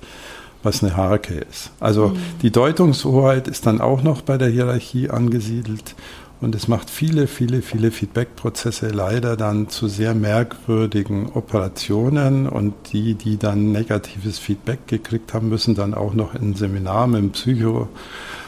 was 0.62 0.82
eine 0.82 0.96
Harke 0.96 1.34
ist. 1.34 1.70
Also 1.80 2.08
mhm. 2.08 2.16
die 2.42 2.50
Deutungshoheit 2.50 3.48
ist 3.48 3.64
dann 3.64 3.80
auch 3.80 4.02
noch 4.02 4.20
bei 4.20 4.36
der 4.36 4.48
Hierarchie 4.48 5.08
angesiedelt 5.08 5.94
und 6.40 6.54
es 6.54 6.68
macht 6.68 6.88
viele, 6.88 7.26
viele, 7.26 7.62
viele 7.62 7.90
Feedback-Prozesse 7.90 8.88
leider 8.90 9.36
dann 9.36 9.68
zu 9.68 9.88
sehr 9.88 10.14
merkwürdigen 10.14 11.32
Operationen. 11.32 12.48
Und 12.48 12.74
die, 12.92 13.14
die 13.14 13.38
dann 13.38 13.72
negatives 13.72 14.38
Feedback 14.38 14.86
gekriegt 14.86 15.34
haben, 15.34 15.48
müssen 15.48 15.74
dann 15.74 15.94
auch 15.94 16.14
noch 16.14 16.36
in 16.36 16.54
Seminar 16.54 17.08
mit 17.08 17.20
dem 17.20 17.30
Psycho 17.32 17.88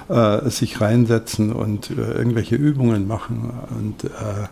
äh, 0.09 0.49
sich 0.51 0.81
reinsetzen 0.81 1.53
und 1.53 1.91
äh, 1.91 1.95
irgendwelche 1.95 2.55
Übungen 2.55 3.09
machen. 3.09 3.51
Und 3.77 4.05
äh, 4.05 4.47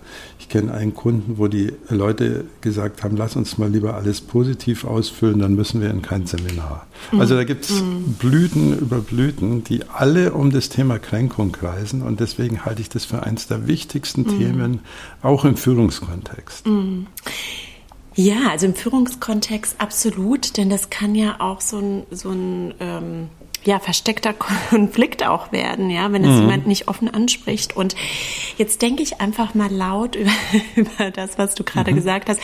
ich 0.49 0.53
kenne 0.53 0.73
einen 0.73 0.95
Kunden, 0.95 1.37
wo 1.37 1.47
die 1.47 1.75
Leute 1.91 2.47
gesagt 2.63 3.05
haben, 3.05 3.19
lass 3.19 3.37
uns 3.37 3.59
mal 3.59 3.71
lieber 3.71 3.97
alles 3.97 4.23
positiv 4.23 4.87
ausfüllen, 4.87 5.41
dann 5.41 5.55
müssen 5.55 5.83
wir 5.83 5.91
in 5.91 6.01
kein 6.01 6.27
Seminar. 6.27 6.87
Mhm. 7.13 7.21
Also 7.21 7.35
da 7.35 7.45
gibt 7.45 7.67
es 7.67 7.83
mhm. 7.83 8.15
Blüten 8.19 8.79
über 8.79 9.01
Blüten, 9.01 9.63
die 9.63 9.85
alle 9.91 10.33
um 10.33 10.51
das 10.51 10.71
Thema 10.71 10.99
Kränkung 10.99 11.53
kreisen. 11.53 12.01
Und 12.01 12.21
deswegen 12.21 12.65
halte 12.65 12.81
ich 12.81 12.89
das 12.89 13.05
für 13.05 13.25
eines 13.25 13.47
der 13.47 13.67
wichtigsten 13.67 14.23
mhm. 14.23 14.39
Themen, 14.39 14.81
auch 15.21 15.45
im 15.45 15.59
Führungskontext. 15.59 16.67
Mhm. 16.67 17.09
Ja, 18.15 18.49
also 18.51 18.65
im 18.65 18.75
Führungskontext 18.75 19.77
absolut, 19.79 20.57
denn 20.57 20.71
das 20.71 20.89
kann 20.89 21.15
ja 21.15 21.41
auch 21.41 21.61
so 21.61 21.79
ein, 21.79 22.03
so 22.11 22.31
ein 22.31 22.73
ähm, 22.81 23.29
ja, 23.69 23.79
versteckter 23.81 24.33
Konflikt 24.33 25.27
auch 25.27 25.53
werden, 25.53 25.91
ja, 25.91 26.11
wenn 26.11 26.25
es 26.25 26.37
mhm. 26.37 26.41
jemand 26.41 26.67
nicht 26.67 26.89
offen 26.89 27.13
anspricht. 27.13 27.77
Und 27.77 27.95
jetzt 28.57 28.81
denke 28.81 29.03
ich 29.03 29.21
einfach 29.21 29.55
mal 29.55 29.71
laut 29.71 30.17
über, 30.17 30.33
über 30.75 31.11
das, 31.11 31.37
was 31.37 31.55
du 31.55 31.65
gerade 31.65 31.91
mhm. 31.91 31.97
gesagt 31.97 32.31
hast. 32.31 32.41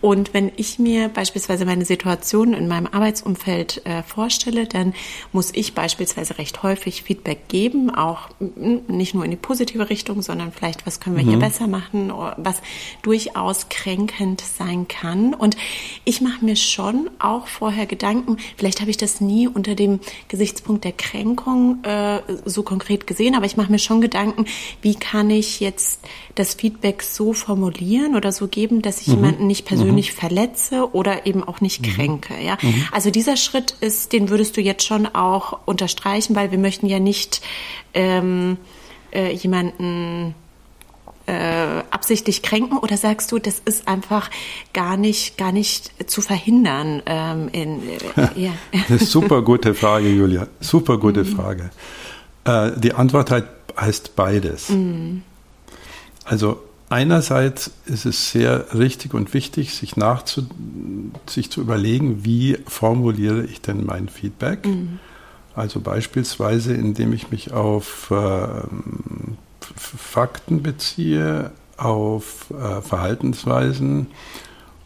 Und 0.00 0.32
wenn 0.32 0.50
ich 0.56 0.78
mir 0.78 1.10
beispielsweise 1.10 1.66
meine 1.66 1.84
Situation 1.84 2.54
in 2.54 2.66
meinem 2.66 2.86
Arbeitsumfeld 2.86 3.84
äh, 3.84 4.02
vorstelle, 4.02 4.66
dann 4.66 4.94
muss 5.32 5.50
ich 5.54 5.74
beispielsweise 5.74 6.38
recht 6.38 6.62
häufig 6.62 7.02
Feedback 7.02 7.48
geben, 7.48 7.94
auch 7.94 8.30
nicht 8.38 9.14
nur 9.14 9.24
in 9.26 9.32
die 9.32 9.36
positive 9.36 9.90
Richtung, 9.90 10.22
sondern 10.22 10.50
vielleicht, 10.50 10.86
was 10.86 10.98
können 10.98 11.16
wir 11.16 11.24
mhm. 11.24 11.28
hier 11.28 11.38
besser 11.40 11.66
machen, 11.66 12.10
was 12.38 12.62
durchaus 13.02 13.68
kränkend 13.68 14.40
sein 14.40 14.88
kann. 14.88 15.34
Und 15.34 15.58
ich 16.04 16.22
mache 16.22 16.42
mir 16.42 16.56
schon 16.56 17.10
auch 17.18 17.48
vorher 17.48 17.84
Gedanken, 17.84 18.38
vielleicht 18.56 18.80
habe 18.80 18.90
ich 18.90 18.96
das 18.96 19.20
nie 19.20 19.46
unter 19.46 19.74
dem 19.74 20.00
Gesichtspunkt 20.54 20.84
der 20.84 20.92
Kränkung 20.92 21.82
äh, 21.82 22.20
so 22.44 22.62
konkret 22.62 23.06
gesehen, 23.06 23.34
aber 23.34 23.46
ich 23.46 23.56
mache 23.56 23.72
mir 23.72 23.80
schon 23.80 24.00
Gedanken, 24.00 24.46
wie 24.82 24.94
kann 24.94 25.28
ich 25.30 25.58
jetzt 25.58 26.00
das 26.36 26.54
Feedback 26.54 27.02
so 27.02 27.32
formulieren 27.32 28.14
oder 28.14 28.30
so 28.30 28.46
geben, 28.46 28.80
dass 28.80 29.00
ich 29.00 29.08
mhm. 29.08 29.14
jemanden 29.14 29.46
nicht 29.48 29.66
persönlich 29.66 29.94
nicht 29.94 30.12
verletze 30.12 30.92
oder 30.92 31.26
eben 31.26 31.42
auch 31.44 31.60
nicht 31.60 31.82
mhm. 31.82 31.90
kränke. 31.90 32.34
Ja? 32.40 32.56
Mhm. 32.62 32.86
Also 32.92 33.10
dieser 33.10 33.36
Schritt 33.36 33.76
ist, 33.80 34.12
den 34.12 34.28
würdest 34.28 34.56
du 34.56 34.60
jetzt 34.60 34.84
schon 34.84 35.06
auch 35.06 35.58
unterstreichen, 35.66 36.36
weil 36.36 36.50
wir 36.50 36.58
möchten 36.58 36.86
ja 36.86 36.98
nicht 36.98 37.40
ähm, 37.94 38.56
äh, 39.12 39.32
jemanden 39.32 40.34
äh, 41.26 41.82
absichtlich 41.90 42.42
kränken 42.42 42.78
oder 42.78 42.96
sagst 42.96 43.32
du, 43.32 43.38
das 43.38 43.60
ist 43.64 43.88
einfach 43.88 44.30
gar 44.72 44.96
nicht, 44.96 45.38
gar 45.38 45.52
nicht 45.52 46.10
zu 46.10 46.20
verhindern? 46.20 47.02
Ähm, 47.06 47.48
in, 47.52 47.82
äh, 47.88 48.28
ja. 48.36 48.52
Das 48.88 49.02
ist 49.02 49.10
super 49.10 49.42
gute 49.42 49.74
Frage, 49.74 50.08
Julia. 50.08 50.48
Super 50.60 50.98
gute 50.98 51.24
mhm. 51.24 51.36
Frage. 51.36 51.70
Äh, 52.44 52.72
die 52.78 52.92
Antwort 52.92 53.30
heißt 53.76 54.16
beides. 54.16 54.68
Mhm. 54.68 55.22
Also 56.24 56.60
Einerseits 56.90 57.72
ist 57.86 58.04
es 58.04 58.30
sehr 58.30 58.66
richtig 58.74 59.14
und 59.14 59.32
wichtig, 59.34 59.74
sich, 59.74 59.96
nachzu, 59.96 60.46
sich 61.26 61.50
zu 61.50 61.60
überlegen, 61.60 62.24
wie 62.24 62.58
formuliere 62.68 63.44
ich 63.44 63.60
denn 63.62 63.84
mein 63.84 64.08
Feedback. 64.08 64.66
Mhm. 64.66 65.00
Also 65.56 65.80
beispielsweise, 65.80 66.74
indem 66.74 67.12
ich 67.12 67.30
mich 67.30 67.52
auf 67.52 68.12
äh, 68.12 68.46
Fakten 69.76 70.62
beziehe, 70.62 71.50
auf 71.76 72.46
äh, 72.50 72.80
Verhaltensweisen 72.80 74.08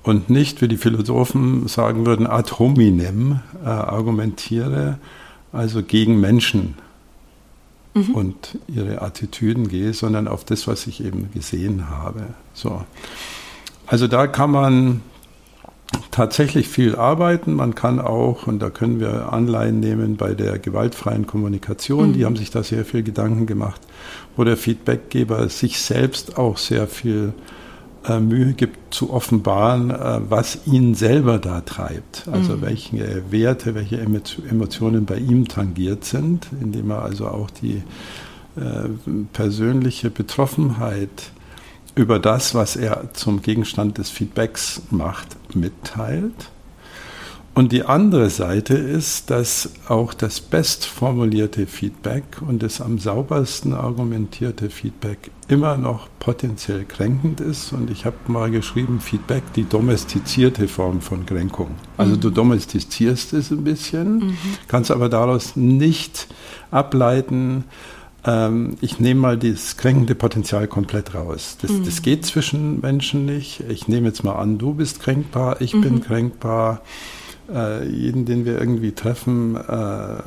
und 0.02 0.30
nicht, 0.30 0.62
wie 0.62 0.68
die 0.68 0.76
Philosophen 0.76 1.68
sagen 1.68 2.06
würden, 2.06 2.26
ad 2.26 2.52
hominem 2.58 3.40
äh, 3.62 3.68
argumentiere, 3.68 4.98
also 5.52 5.82
gegen 5.82 6.20
Menschen 6.20 6.76
mhm. 7.94 8.14
und 8.14 8.58
ihre 8.68 9.02
Attitüden 9.02 9.68
gehe, 9.68 9.92
sondern 9.92 10.28
auf 10.28 10.44
das, 10.44 10.66
was 10.66 10.86
ich 10.86 11.04
eben 11.04 11.30
gesehen 11.32 11.90
habe. 11.90 12.22
So. 12.54 12.84
Also 13.86 14.06
da 14.06 14.26
kann 14.26 14.50
man 14.50 15.02
tatsächlich 16.18 16.66
viel 16.66 16.96
arbeiten. 16.96 17.54
Man 17.54 17.76
kann 17.76 18.00
auch, 18.00 18.48
und 18.48 18.58
da 18.58 18.70
können 18.70 18.98
wir 18.98 19.32
Anleihen 19.32 19.78
nehmen 19.78 20.16
bei 20.16 20.34
der 20.34 20.58
gewaltfreien 20.58 21.28
Kommunikation, 21.28 22.08
mhm. 22.08 22.12
die 22.14 22.24
haben 22.24 22.34
sich 22.34 22.50
da 22.50 22.64
sehr 22.64 22.84
viel 22.84 23.04
Gedanken 23.04 23.46
gemacht, 23.46 23.80
wo 24.36 24.42
der 24.42 24.56
Feedbackgeber 24.56 25.48
sich 25.48 25.80
selbst 25.80 26.36
auch 26.36 26.56
sehr 26.56 26.88
viel 26.88 27.34
äh, 28.04 28.18
Mühe 28.18 28.54
gibt 28.54 28.92
zu 28.92 29.12
offenbaren, 29.12 29.92
äh, 29.92 30.18
was 30.28 30.66
ihn 30.66 30.96
selber 30.96 31.38
da 31.38 31.60
treibt. 31.60 32.26
Also 32.32 32.56
mhm. 32.56 32.62
welche 32.62 33.22
Werte, 33.30 33.76
welche 33.76 34.00
Emotionen 34.00 35.04
bei 35.04 35.18
ihm 35.18 35.46
tangiert 35.46 36.04
sind, 36.04 36.48
indem 36.60 36.90
er 36.90 37.02
also 37.02 37.28
auch 37.28 37.48
die 37.48 37.84
äh, 38.56 38.88
persönliche 39.32 40.10
Betroffenheit 40.10 41.30
über 41.94 42.18
das, 42.18 42.56
was 42.56 42.74
er 42.74 43.14
zum 43.14 43.40
Gegenstand 43.40 43.98
des 43.98 44.10
Feedbacks 44.10 44.82
macht, 44.90 45.37
mitteilt. 45.54 46.50
Und 47.58 47.72
die 47.72 47.82
andere 47.82 48.30
Seite 48.30 48.74
ist, 48.74 49.30
dass 49.30 49.70
auch 49.88 50.14
das 50.14 50.40
bestformulierte 50.40 51.66
Feedback 51.66 52.22
und 52.40 52.62
das 52.62 52.80
am 52.80 53.00
saubersten 53.00 53.74
argumentierte 53.74 54.70
Feedback 54.70 55.32
immer 55.48 55.76
noch 55.76 56.08
potenziell 56.20 56.84
kränkend 56.84 57.40
ist. 57.40 57.72
Und 57.72 57.90
ich 57.90 58.04
habe 58.04 58.16
mal 58.28 58.52
geschrieben, 58.52 59.00
Feedback, 59.00 59.42
die 59.56 59.64
domestizierte 59.64 60.68
Form 60.68 61.00
von 61.00 61.26
Kränkung. 61.26 61.70
Also 61.96 62.14
mhm. 62.14 62.20
du 62.20 62.30
domestizierst 62.30 63.32
es 63.32 63.50
ein 63.50 63.64
bisschen, 63.64 64.18
mhm. 64.18 64.36
kannst 64.68 64.92
aber 64.92 65.08
daraus 65.08 65.56
nicht 65.56 66.28
ableiten, 66.70 67.64
ich 68.80 68.98
nehme 68.98 69.20
mal 69.20 69.38
das 69.38 69.76
kränkende 69.76 70.14
Potenzial 70.14 70.66
komplett 70.66 71.14
raus. 71.14 71.56
Das, 71.62 71.70
mhm. 71.70 71.84
das, 71.84 72.02
geht 72.02 72.26
zwischen 72.26 72.80
Menschen 72.80 73.24
nicht. 73.24 73.62
Ich 73.68 73.86
nehme 73.86 74.08
jetzt 74.08 74.24
mal 74.24 74.34
an, 74.34 74.58
du 74.58 74.74
bist 74.74 75.00
kränkbar, 75.00 75.60
ich 75.60 75.72
mhm. 75.72 75.80
bin 75.82 76.00
kränkbar. 76.02 76.82
Äh, 77.52 77.88
jeden, 77.88 78.26
den 78.26 78.44
wir 78.44 78.58
irgendwie 78.58 78.92
treffen, 78.92 79.56
äh, 79.56 80.18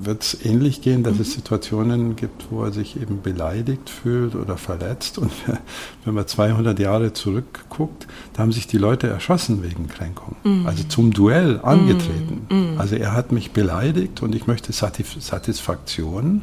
wird 0.00 0.22
es 0.22 0.44
ähnlich 0.44 0.82
gehen, 0.82 1.02
dass 1.02 1.14
mhm. 1.14 1.20
es 1.22 1.32
Situationen 1.32 2.16
gibt, 2.16 2.46
wo 2.50 2.64
er 2.64 2.72
sich 2.72 3.00
eben 3.00 3.22
beleidigt 3.22 3.90
fühlt 3.90 4.34
oder 4.34 4.56
verletzt. 4.56 5.18
Und 5.18 5.30
wenn 6.04 6.14
man 6.14 6.26
200 6.26 6.78
Jahre 6.78 7.12
zurückguckt, 7.12 8.06
da 8.32 8.42
haben 8.42 8.52
sich 8.52 8.66
die 8.66 8.78
Leute 8.78 9.08
erschossen 9.08 9.62
wegen 9.62 9.88
Kränkung. 9.88 10.36
Mhm. 10.44 10.66
Also 10.66 10.84
zum 10.84 11.12
Duell 11.12 11.60
angetreten. 11.62 12.46
Mhm. 12.50 12.72
mhm. 12.72 12.80
Also 12.80 12.96
er 12.96 13.12
hat 13.12 13.32
mich 13.32 13.52
beleidigt 13.52 14.22
und 14.22 14.34
ich 14.34 14.46
möchte 14.46 14.72
Satisf 14.72 15.20
Satisfaktion. 15.20 16.42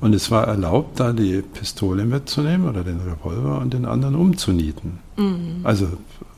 Und 0.00 0.14
es 0.14 0.30
war 0.30 0.46
erlaubt, 0.46 0.98
da 0.98 1.12
die 1.12 1.42
Pistole 1.42 2.06
mitzunehmen 2.06 2.66
oder 2.68 2.84
den 2.84 3.00
Revolver 3.00 3.58
und 3.60 3.74
den 3.74 3.84
anderen 3.84 4.14
umzunieten. 4.14 4.98
Mhm. 5.16 5.60
Also 5.62 5.88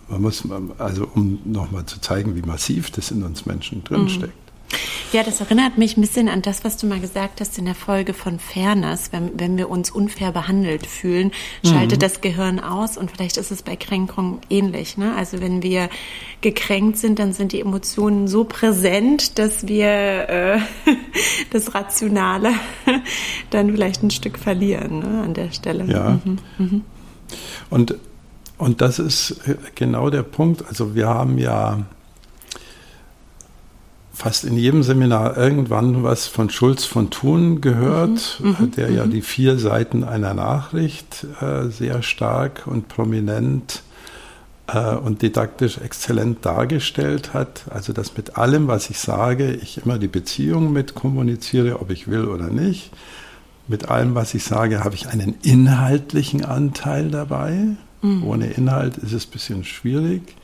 man 0.08 0.20
muss, 0.20 0.42
also 0.78 1.08
um 1.14 1.38
nochmal 1.44 1.86
zu 1.86 2.00
zeigen, 2.00 2.34
wie 2.36 2.42
massiv 2.42 2.90
das 2.90 3.10
in 3.10 3.22
uns 3.22 3.46
Menschen 3.46 3.82
drinsteckt. 3.84 4.34
Ja, 5.12 5.22
das 5.22 5.40
erinnert 5.40 5.76
mich 5.76 5.96
ein 5.96 6.00
bisschen 6.00 6.28
an 6.28 6.40
das, 6.40 6.64
was 6.64 6.78
du 6.78 6.86
mal 6.86 6.98
gesagt 6.98 7.40
hast 7.40 7.58
in 7.58 7.66
der 7.66 7.74
Folge 7.74 8.14
von 8.14 8.38
Fairness. 8.38 9.12
Wenn, 9.12 9.38
wenn 9.38 9.58
wir 9.58 9.68
uns 9.68 9.90
unfair 9.90 10.32
behandelt 10.32 10.86
fühlen, 10.86 11.32
schaltet 11.64 11.98
mhm. 11.98 12.00
das 12.00 12.20
Gehirn 12.22 12.60
aus 12.60 12.96
und 12.96 13.10
vielleicht 13.10 13.36
ist 13.36 13.50
es 13.50 13.62
bei 13.62 13.76
Kränkung 13.76 14.40
ähnlich. 14.48 14.96
Ne? 14.96 15.14
Also 15.14 15.40
wenn 15.40 15.62
wir 15.62 15.90
gekränkt 16.40 16.96
sind, 16.96 17.18
dann 17.18 17.34
sind 17.34 17.52
die 17.52 17.60
Emotionen 17.60 18.26
so 18.26 18.44
präsent, 18.44 19.38
dass 19.38 19.68
wir 19.68 19.86
äh, 19.86 20.58
das 21.50 21.74
Rationale 21.74 22.50
dann 23.50 23.70
vielleicht 23.70 24.02
ein 24.02 24.10
Stück 24.10 24.38
verlieren 24.38 25.00
ne? 25.00 25.22
an 25.24 25.34
der 25.34 25.52
Stelle. 25.52 25.84
Ja. 25.92 26.20
Mhm. 26.24 26.38
Mhm. 26.56 26.84
Und, 27.68 27.96
und 28.56 28.80
das 28.80 28.98
ist 28.98 29.40
genau 29.74 30.08
der 30.08 30.22
Punkt. 30.22 30.64
Also 30.66 30.94
wir 30.94 31.08
haben 31.08 31.36
ja 31.36 31.80
fast 34.22 34.44
in 34.44 34.56
jedem 34.56 34.84
Seminar 34.84 35.36
irgendwann 35.36 36.04
was 36.04 36.28
von 36.28 36.48
Schulz 36.48 36.84
von 36.84 37.10
Thun 37.10 37.60
gehört, 37.60 38.40
mhm, 38.40 38.56
mhm 38.56 38.70
der 38.70 38.90
ja 38.92 39.04
mhm. 39.04 39.10
die 39.10 39.20
vier 39.20 39.58
Seiten 39.58 40.04
einer 40.04 40.32
Nachricht 40.32 41.26
äh, 41.40 41.68
sehr 41.70 42.04
stark 42.04 42.68
und 42.68 42.86
prominent 42.86 43.82
äh, 44.68 44.94
und 44.94 45.22
didaktisch 45.22 45.78
exzellent 45.78 46.46
dargestellt 46.46 47.34
hat. 47.34 47.64
Also 47.70 47.92
dass 47.92 48.16
mit 48.16 48.36
allem, 48.36 48.68
was 48.68 48.90
ich 48.90 49.00
sage, 49.00 49.54
ich 49.54 49.84
immer 49.84 49.98
die 49.98 50.06
Beziehung 50.06 50.72
mit 50.72 50.94
kommuniziere, 50.94 51.80
ob 51.80 51.90
ich 51.90 52.06
will 52.06 52.26
oder 52.26 52.46
nicht. 52.46 52.92
Mit 53.66 53.88
allem, 53.88 54.14
was 54.14 54.34
ich 54.34 54.44
sage, 54.44 54.84
habe 54.84 54.94
ich 54.94 55.08
einen 55.08 55.34
inhaltlichen 55.42 56.44
Anteil 56.44 57.10
dabei. 57.10 57.56
Mhm. 58.02 58.24
Ohne 58.24 58.46
Inhalt 58.46 58.98
ist 58.98 59.14
es 59.14 59.26
ein 59.26 59.30
bisschen 59.32 59.64
schwierig. 59.64 60.36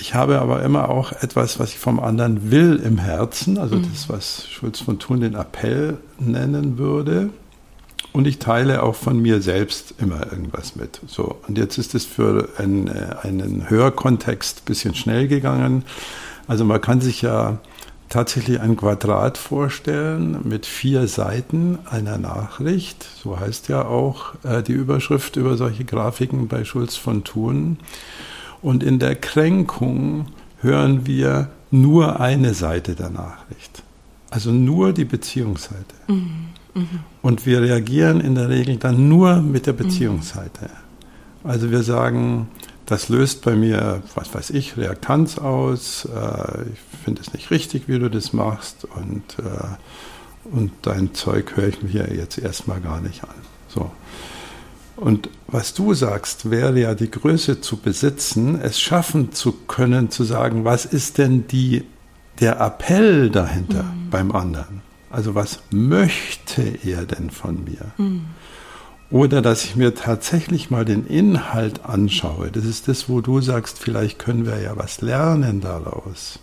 Ich 0.00 0.14
habe 0.14 0.40
aber 0.40 0.62
immer 0.62 0.90
auch 0.90 1.10
etwas, 1.10 1.58
was 1.58 1.70
ich 1.70 1.78
vom 1.78 1.98
anderen 1.98 2.52
will 2.52 2.76
im 2.76 2.98
Herzen, 2.98 3.58
also 3.58 3.74
mhm. 3.74 3.90
das, 3.90 4.08
was 4.08 4.48
Schulz 4.48 4.78
von 4.78 5.00
Thun 5.00 5.20
den 5.20 5.34
Appell 5.34 5.98
nennen 6.20 6.78
würde. 6.78 7.30
Und 8.12 8.28
ich 8.28 8.38
teile 8.38 8.84
auch 8.84 8.94
von 8.94 9.18
mir 9.18 9.42
selbst 9.42 9.94
immer 9.98 10.24
irgendwas 10.32 10.76
mit. 10.76 11.00
So, 11.08 11.40
und 11.48 11.58
jetzt 11.58 11.78
ist 11.78 11.96
es 11.96 12.04
für 12.04 12.48
einen, 12.58 12.86
äh, 12.86 13.16
einen 13.22 13.68
Hörkontext 13.68 14.60
ein 14.60 14.64
bisschen 14.66 14.94
schnell 14.94 15.26
gegangen. 15.26 15.84
Also 16.46 16.64
man 16.64 16.80
kann 16.80 17.00
sich 17.00 17.20
ja 17.22 17.58
tatsächlich 18.08 18.60
ein 18.60 18.76
Quadrat 18.76 19.36
vorstellen 19.36 20.38
mit 20.44 20.64
vier 20.64 21.08
Seiten 21.08 21.80
einer 21.90 22.18
Nachricht. 22.18 23.04
So 23.20 23.40
heißt 23.40 23.66
ja 23.68 23.84
auch 23.84 24.34
äh, 24.44 24.62
die 24.62 24.72
Überschrift 24.72 25.34
über 25.34 25.56
solche 25.56 25.84
Grafiken 25.84 26.46
bei 26.46 26.64
Schulz 26.64 26.94
von 26.94 27.24
Thun. 27.24 27.78
Und 28.62 28.82
in 28.82 28.98
der 28.98 29.14
Kränkung 29.14 30.26
hören 30.60 31.06
wir 31.06 31.50
nur 31.70 32.20
eine 32.20 32.54
Seite 32.54 32.94
der 32.94 33.10
Nachricht. 33.10 33.82
Also 34.30 34.50
nur 34.50 34.92
die 34.92 35.04
Beziehungsseite. 35.04 35.94
Mhm. 36.08 36.48
Mhm. 36.74 37.00
Und 37.22 37.46
wir 37.46 37.62
reagieren 37.62 38.20
in 38.20 38.34
der 38.34 38.48
Regel 38.48 38.76
dann 38.76 39.08
nur 39.08 39.36
mit 39.36 39.66
der 39.66 39.72
Beziehungsseite. 39.72 40.70
Also 41.44 41.70
wir 41.70 41.82
sagen, 41.82 42.48
das 42.86 43.08
löst 43.08 43.42
bei 43.42 43.54
mir, 43.54 44.02
was 44.14 44.34
weiß 44.34 44.50
ich, 44.50 44.76
Reaktanz 44.76 45.38
aus. 45.38 46.06
Äh, 46.06 46.62
ich 46.72 46.80
finde 47.04 47.22
es 47.22 47.32
nicht 47.32 47.50
richtig, 47.50 47.88
wie 47.88 47.98
du 47.98 48.08
das 48.08 48.32
machst. 48.32 48.84
Und, 48.84 49.38
äh, 49.38 50.54
und 50.56 50.72
dein 50.82 51.14
Zeug 51.14 51.56
höre 51.56 51.68
ich 51.68 51.82
mir 51.82 52.14
jetzt 52.14 52.38
erstmal 52.38 52.80
gar 52.80 53.00
nicht 53.00 53.24
an. 53.24 53.34
So. 53.68 53.90
Und 54.98 55.30
was 55.46 55.74
du 55.74 55.94
sagst, 55.94 56.50
wäre 56.50 56.80
ja 56.80 56.94
die 56.94 57.10
Größe 57.10 57.60
zu 57.60 57.76
besitzen, 57.76 58.60
es 58.60 58.80
schaffen 58.80 59.30
zu 59.30 59.52
können, 59.52 60.10
zu 60.10 60.24
sagen, 60.24 60.64
was 60.64 60.86
ist 60.86 61.18
denn 61.18 61.46
die, 61.46 61.84
der 62.40 62.60
Appell 62.60 63.30
dahinter 63.30 63.84
mhm. 63.84 64.10
beim 64.10 64.32
anderen? 64.32 64.82
Also 65.08 65.36
was 65.36 65.60
möchte 65.70 66.62
er 66.62 67.06
denn 67.06 67.30
von 67.30 67.62
mir? 67.62 67.92
Mhm. 67.96 68.24
Oder 69.10 69.40
dass 69.40 69.64
ich 69.64 69.76
mir 69.76 69.94
tatsächlich 69.94 70.68
mal 70.68 70.84
den 70.84 71.06
Inhalt 71.06 71.84
anschaue. 71.84 72.50
Das 72.50 72.64
ist 72.64 72.88
das, 72.88 73.08
wo 73.08 73.20
du 73.20 73.40
sagst, 73.40 73.78
vielleicht 73.78 74.18
können 74.18 74.46
wir 74.46 74.60
ja 74.60 74.76
was 74.76 75.00
lernen 75.00 75.60
daraus. 75.60 76.40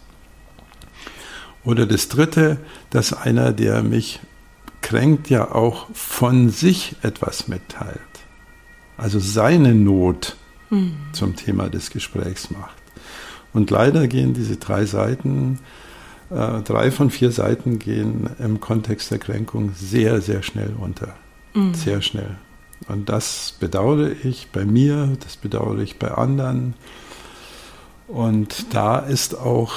Oder 1.65 1.85
das 1.85 2.07
Dritte, 2.07 2.57
dass 2.89 3.11
einer, 3.11 3.51
der 3.51 3.83
mich 3.83 4.21
kränkt, 4.81 5.29
ja 5.29 5.51
auch 5.51 5.87
von 5.93 6.49
sich 6.49 6.95
etwas 7.01 7.49
mitteilt 7.49 7.99
also 8.97 9.19
seine 9.19 9.75
Not 9.75 10.35
mhm. 10.69 10.93
zum 11.11 11.35
Thema 11.35 11.69
des 11.69 11.89
Gesprächs 11.89 12.51
macht. 12.51 12.75
Und 13.53 13.71
leider 13.71 14.07
gehen 14.07 14.33
diese 14.33 14.57
drei 14.57 14.85
Seiten, 14.85 15.59
äh, 16.29 16.61
drei 16.61 16.91
von 16.91 17.09
vier 17.09 17.31
Seiten 17.31 17.79
gehen 17.79 18.29
im 18.39 18.59
Kontext 18.59 19.11
der 19.11 19.19
Kränkung 19.19 19.71
sehr, 19.75 20.21
sehr 20.21 20.43
schnell 20.43 20.73
unter. 20.79 21.15
Mhm. 21.53 21.73
Sehr 21.73 22.01
schnell. 22.01 22.35
Und 22.87 23.09
das 23.09 23.55
bedauere 23.59 24.11
ich 24.23 24.49
bei 24.51 24.65
mir, 24.65 25.17
das 25.23 25.37
bedauere 25.37 25.79
ich 25.79 25.97
bei 25.97 26.11
anderen. 26.11 26.73
Und 28.07 28.73
da 28.73 28.99
ist 28.99 29.35
auch 29.35 29.73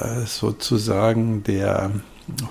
äh, 0.00 0.26
sozusagen 0.26 1.42
der 1.44 1.92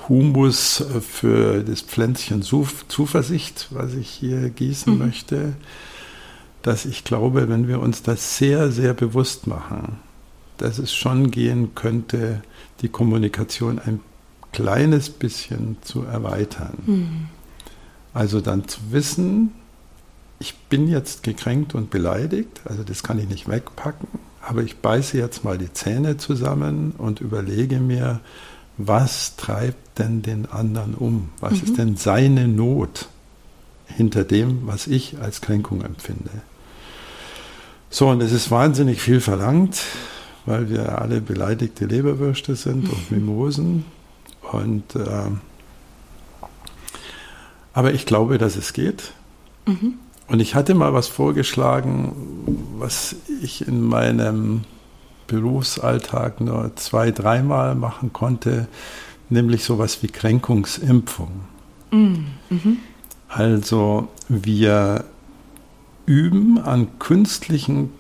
Humus 0.08 0.84
für 1.02 1.64
das 1.64 1.82
Pflänzchen 1.82 2.42
Zuversicht, 2.42 3.68
was 3.70 3.94
ich 3.94 4.10
hier 4.10 4.50
gießen 4.50 4.94
mhm. 4.94 5.00
möchte, 5.00 5.54
dass 6.62 6.86
ich 6.86 7.04
glaube, 7.04 7.50
wenn 7.50 7.68
wir 7.68 7.80
uns 7.80 8.04
das 8.04 8.38
sehr, 8.38 8.72
sehr 8.72 8.94
bewusst 8.94 9.48
machen, 9.48 9.98
dass 10.58 10.78
es 10.78 10.94
schon 10.94 11.32
gehen 11.32 11.74
könnte, 11.76 12.42
die 12.82 12.90
Kommunikation 12.90 13.80
ein 13.80 14.02
kleines 14.52 15.10
bisschen 15.10 15.78
zu 15.82 16.04
erweitern. 16.04 16.78
Mhm. 16.86 17.28
Also 18.14 18.42
dann 18.42 18.68
zu 18.68 18.80
wissen, 18.92 19.52
ich 20.40 20.56
bin 20.56 20.88
jetzt 20.88 21.24
gekränkt 21.24 21.76
und 21.76 21.90
beleidigt, 21.90 22.62
also 22.66 22.84
das 22.84 23.04
kann 23.04 23.20
ich 23.20 23.30
nicht 23.30 23.48
wegpacken, 23.48 24.08
aber 24.42 24.64
ich 24.64 24.78
beiße 24.78 25.18
jetzt 25.18 25.44
mal 25.44 25.58
die 25.58 25.72
Zähne 25.74 26.18
zusammen 26.18 26.94
und 26.98 27.22
überlege 27.22 27.80
mir, 27.80 28.22
was 28.78 29.36
treibt 29.36 30.00
denn 30.00 30.22
den 30.22 30.46
anderen 30.46 30.96
um? 30.96 31.30
Was 31.42 31.54
mhm. 31.54 31.64
ist 31.64 31.78
denn 31.78 31.98
seine 31.98 32.48
Not 32.48 33.09
hinter 33.96 34.24
dem, 34.24 34.68
was 34.68 34.88
ich 34.88 35.20
als 35.20 35.42
Kränkung 35.42 35.82
empfinde? 35.82 36.32
So, 37.90 38.10
und 38.10 38.22
es 38.22 38.32
ist 38.32 38.52
wahnsinnig 38.52 39.02
viel 39.02 39.20
verlangt, 39.20 39.82
weil 40.46 40.70
wir 40.70 41.00
alle 41.00 41.22
beleidigte 41.22 41.86
Leberwürste 41.86 42.56
sind 42.56 42.90
und 42.90 43.12
Mimosen. 43.12 43.86
Und 44.52 44.96
äh, 44.96 45.32
aber 47.74 47.94
ich 47.94 48.06
glaube, 48.06 48.38
dass 48.38 48.56
es 48.56 48.74
geht. 48.74 49.12
Mhm. 49.66 49.96
Und 50.28 50.40
ich 50.40 50.54
hatte 50.54 50.76
mal 50.76 50.94
was 50.94 51.08
vorgeschlagen, 51.08 52.14
was 52.78 53.16
ich 53.42 53.68
in 53.68 53.82
meinem 53.82 54.62
Berufsalltag 55.28 56.42
nur 56.42 56.76
zwei, 56.76 57.12
dreimal 57.12 57.76
machen 57.76 58.14
konnte, 58.14 58.68
nämlich 59.30 59.64
sowas 59.64 60.04
wie 60.04 60.08
Kränkungsimpfung. 60.08 61.42
Mhm. 61.92 62.26
Also 63.30 64.10
wir 64.28 65.06
üben 66.06 66.58
an 66.60 66.88
künstlichen, 67.00 67.92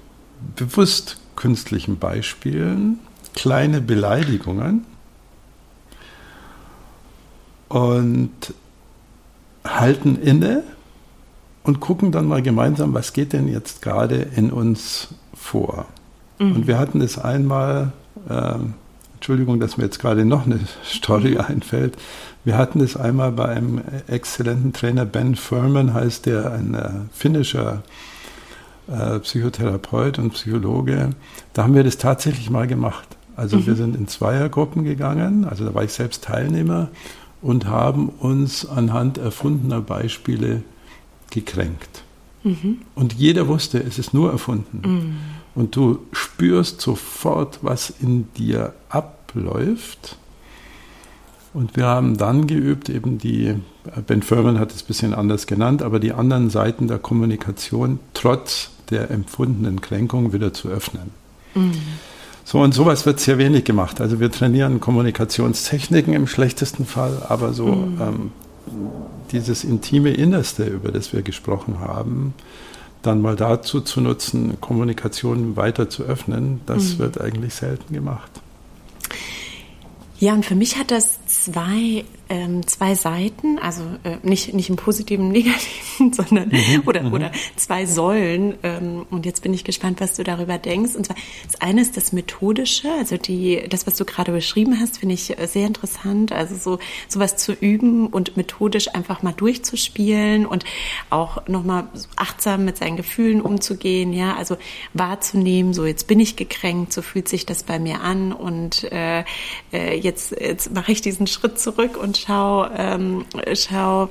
bewusst 0.55 1.17
künstlichen 1.35 1.99
Beispielen 1.99 2.99
kleine 3.33 3.79
Beleidigungen 3.79 4.85
und 7.69 8.31
halten 9.63 10.15
inne 10.17 10.63
und 11.63 11.79
gucken 11.79 12.11
dann 12.11 12.27
mal 12.27 12.41
gemeinsam, 12.41 12.93
was 12.93 13.13
geht 13.13 13.31
denn 13.33 13.47
jetzt 13.47 13.81
gerade 13.83 14.15
in 14.15 14.51
uns 14.51 15.09
vor. 15.33 15.85
Mhm. 16.39 16.55
Und 16.55 16.67
wir 16.67 16.79
hatten 16.79 17.01
es 17.01 17.19
einmal, 17.19 17.93
äh, 18.27 18.55
Entschuldigung, 19.19 19.59
dass 19.59 19.75
mir 19.75 19.83
jetzt 19.83 19.99
gerade 19.99 20.23
noch 20.23 20.45
eine 20.45 20.61
Story 20.85 21.37
einfällt. 21.47 21.97
Wir 22.45 22.57
hatten 22.57 22.79
es 22.79 22.95
einmal 22.95 23.33
bei 23.33 23.49
einem 23.49 23.81
exzellenten 24.07 24.71
Trainer, 24.71 25.03
Ben 25.03 25.35
Furman 25.35 25.93
heißt 25.93 26.25
der, 26.25 26.53
ein 26.53 26.73
äh, 26.73 26.89
finnischer 27.11 27.83
äh, 28.87 29.19
Psychotherapeut 29.19 30.19
und 30.19 30.31
Psychologe. 30.31 31.09
Da 31.51 31.63
haben 31.63 31.75
wir 31.75 31.83
das 31.83 31.97
tatsächlich 31.97 32.49
mal 32.49 32.65
gemacht. 32.65 33.17
Also 33.35 33.57
mhm. 33.57 33.67
wir 33.67 33.75
sind 33.75 33.97
in 33.97 34.07
Zweiergruppen 34.07 34.85
gegangen, 34.85 35.43
also 35.43 35.65
da 35.65 35.73
war 35.73 35.83
ich 35.83 35.91
selbst 35.91 36.23
Teilnehmer 36.23 36.87
und 37.41 37.65
haben 37.65 38.07
uns 38.07 38.65
anhand 38.65 39.17
erfundener 39.17 39.81
Beispiele 39.81 40.63
gekränkt. 41.29 42.03
Mhm. 42.45 42.79
Und 42.95 43.13
jeder 43.13 43.49
wusste, 43.49 43.83
es 43.83 43.99
ist 43.99 44.13
nur 44.13 44.31
erfunden. 44.31 44.81
Mhm. 44.81 45.17
Und 45.59 45.75
du 45.75 45.99
spürst 46.13 46.79
sofort, 46.79 47.59
was 47.63 47.89
in 47.89 48.31
dir 48.35 48.71
abläuft. 48.87 50.15
Und 51.53 51.75
wir 51.75 51.85
haben 51.85 52.15
dann 52.15 52.47
geübt, 52.47 52.87
eben 52.87 53.17
die, 53.17 53.55
Ben 54.07 54.23
Furman 54.23 54.57
hat 54.57 54.71
es 54.71 54.83
ein 54.83 54.87
bisschen 54.87 55.13
anders 55.13 55.47
genannt, 55.47 55.81
aber 55.81 55.99
die 55.99 56.13
anderen 56.13 56.49
Seiten 56.49 56.87
der 56.87 56.97
Kommunikation 56.97 57.99
trotz 58.13 58.69
der 58.89 59.11
empfundenen 59.11 59.81
Kränkung 59.81 60.31
wieder 60.31 60.53
zu 60.53 60.69
öffnen. 60.69 61.11
Mhm. 61.55 61.73
So 62.45 62.61
und 62.61 62.73
sowas 62.73 63.05
wird 63.05 63.19
sehr 63.19 63.37
wenig 63.37 63.65
gemacht. 63.65 63.99
Also 63.99 64.21
wir 64.21 64.31
trainieren 64.31 64.79
Kommunikationstechniken 64.79 66.13
im 66.13 66.27
schlechtesten 66.27 66.85
Fall, 66.85 67.21
aber 67.27 67.51
so 67.51 67.65
mhm. 67.65 68.01
ähm, 68.01 68.31
dieses 69.33 69.65
intime 69.65 70.11
Innerste, 70.11 70.63
über 70.63 70.93
das 70.93 71.11
wir 71.11 71.21
gesprochen 71.21 71.79
haben, 71.81 72.33
dann 73.01 73.21
mal 73.21 73.35
dazu 73.35 73.81
zu 73.81 74.01
nutzen, 74.01 74.59
Kommunikation 74.59 75.55
weiter 75.55 75.89
zu 75.89 76.03
öffnen, 76.03 76.61
das 76.65 76.95
mhm. 76.95 76.99
wird 76.99 77.21
eigentlich 77.21 77.53
selten 77.53 77.93
gemacht. 77.93 78.31
Ja, 80.19 80.33
und 80.33 80.45
für 80.45 80.55
mich 80.55 80.77
hat 80.77 80.91
das 80.91 81.25
zwei 81.27 82.03
ähm, 82.29 82.65
zwei 82.67 82.93
Seiten, 82.93 83.57
also 83.59 83.81
äh, 84.03 84.17
nicht, 84.21 84.53
nicht 84.53 84.69
im 84.69 84.75
positiven, 84.75 85.29
negativen, 85.29 86.13
sondern 86.13 86.49
mhm, 86.49 86.83
oder, 86.85 87.03
mhm. 87.03 87.13
oder 87.13 87.31
zwei 87.55 87.85
Säulen. 87.85 88.55
Ähm, 88.61 89.05
und 89.09 89.25
jetzt 89.25 89.41
bin 89.41 89.53
ich 89.53 89.63
gespannt, 89.63 89.99
was 89.99 90.15
du 90.15 90.23
darüber 90.23 90.59
denkst. 90.59 90.95
Und 90.95 91.07
zwar 91.07 91.15
das 91.45 91.59
eine 91.61 91.81
ist 91.81 91.97
das 91.97 92.11
Methodische, 92.13 92.91
also 92.91 93.17
die, 93.17 93.63
das, 93.67 93.87
was 93.87 93.95
du 93.95 94.05
gerade 94.05 94.31
beschrieben 94.31 94.79
hast, 94.79 94.99
finde 94.99 95.15
ich 95.15 95.37
äh, 95.37 95.47
sehr 95.47 95.65
interessant. 95.65 96.31
Also 96.31 96.55
so 96.55 96.79
sowas 97.07 97.35
zu 97.37 97.53
üben 97.53 98.07
und 98.07 98.37
methodisch 98.37 98.93
einfach 98.93 99.23
mal 99.23 99.33
durchzuspielen 99.33 100.45
und 100.45 100.65
auch 101.09 101.47
nochmal 101.47 101.87
achtsam 102.15 102.65
mit 102.65 102.77
seinen 102.77 102.97
Gefühlen 102.97 103.41
umzugehen, 103.41 104.13
ja, 104.13 104.35
also 104.35 104.57
wahrzunehmen, 104.93 105.73
so 105.73 105.85
jetzt 105.85 106.07
bin 106.07 106.19
ich 106.19 106.35
gekränkt, 106.35 106.93
so 106.93 107.01
fühlt 107.01 107.27
sich 107.27 107.45
das 107.45 107.63
bei 107.63 107.79
mir 107.79 108.01
an 108.01 108.33
und 108.33 108.83
äh, 108.91 109.23
äh 109.73 109.97
jetzt, 109.99 110.31
jetzt 110.31 110.73
mache 110.73 110.91
ich 110.91 111.01
diesen 111.01 111.25
Schritt 111.25 111.59
zurück 111.59 111.97
und 111.97 112.18
schau, 112.21 112.67
ähm, 112.75 113.25
schau, 113.53 114.09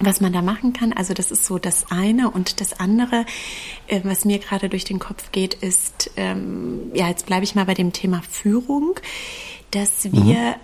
was 0.00 0.20
man 0.20 0.32
da 0.32 0.42
machen 0.42 0.72
kann. 0.72 0.92
Also 0.92 1.14
das 1.14 1.30
ist 1.30 1.44
so 1.44 1.58
das 1.58 1.90
eine. 1.90 2.30
Und 2.30 2.60
das 2.60 2.80
andere, 2.80 3.26
äh, 3.86 4.00
was 4.02 4.24
mir 4.24 4.38
gerade 4.38 4.68
durch 4.68 4.84
den 4.84 4.98
Kopf 4.98 5.30
geht, 5.32 5.54
ist, 5.54 6.10
ähm, 6.16 6.90
ja, 6.94 7.08
jetzt 7.08 7.26
bleibe 7.26 7.44
ich 7.44 7.54
mal 7.54 7.66
bei 7.66 7.74
dem 7.74 7.92
Thema 7.92 8.22
Führung, 8.28 8.98
dass 9.70 10.04
wir 10.04 10.12
mhm. 10.12 10.54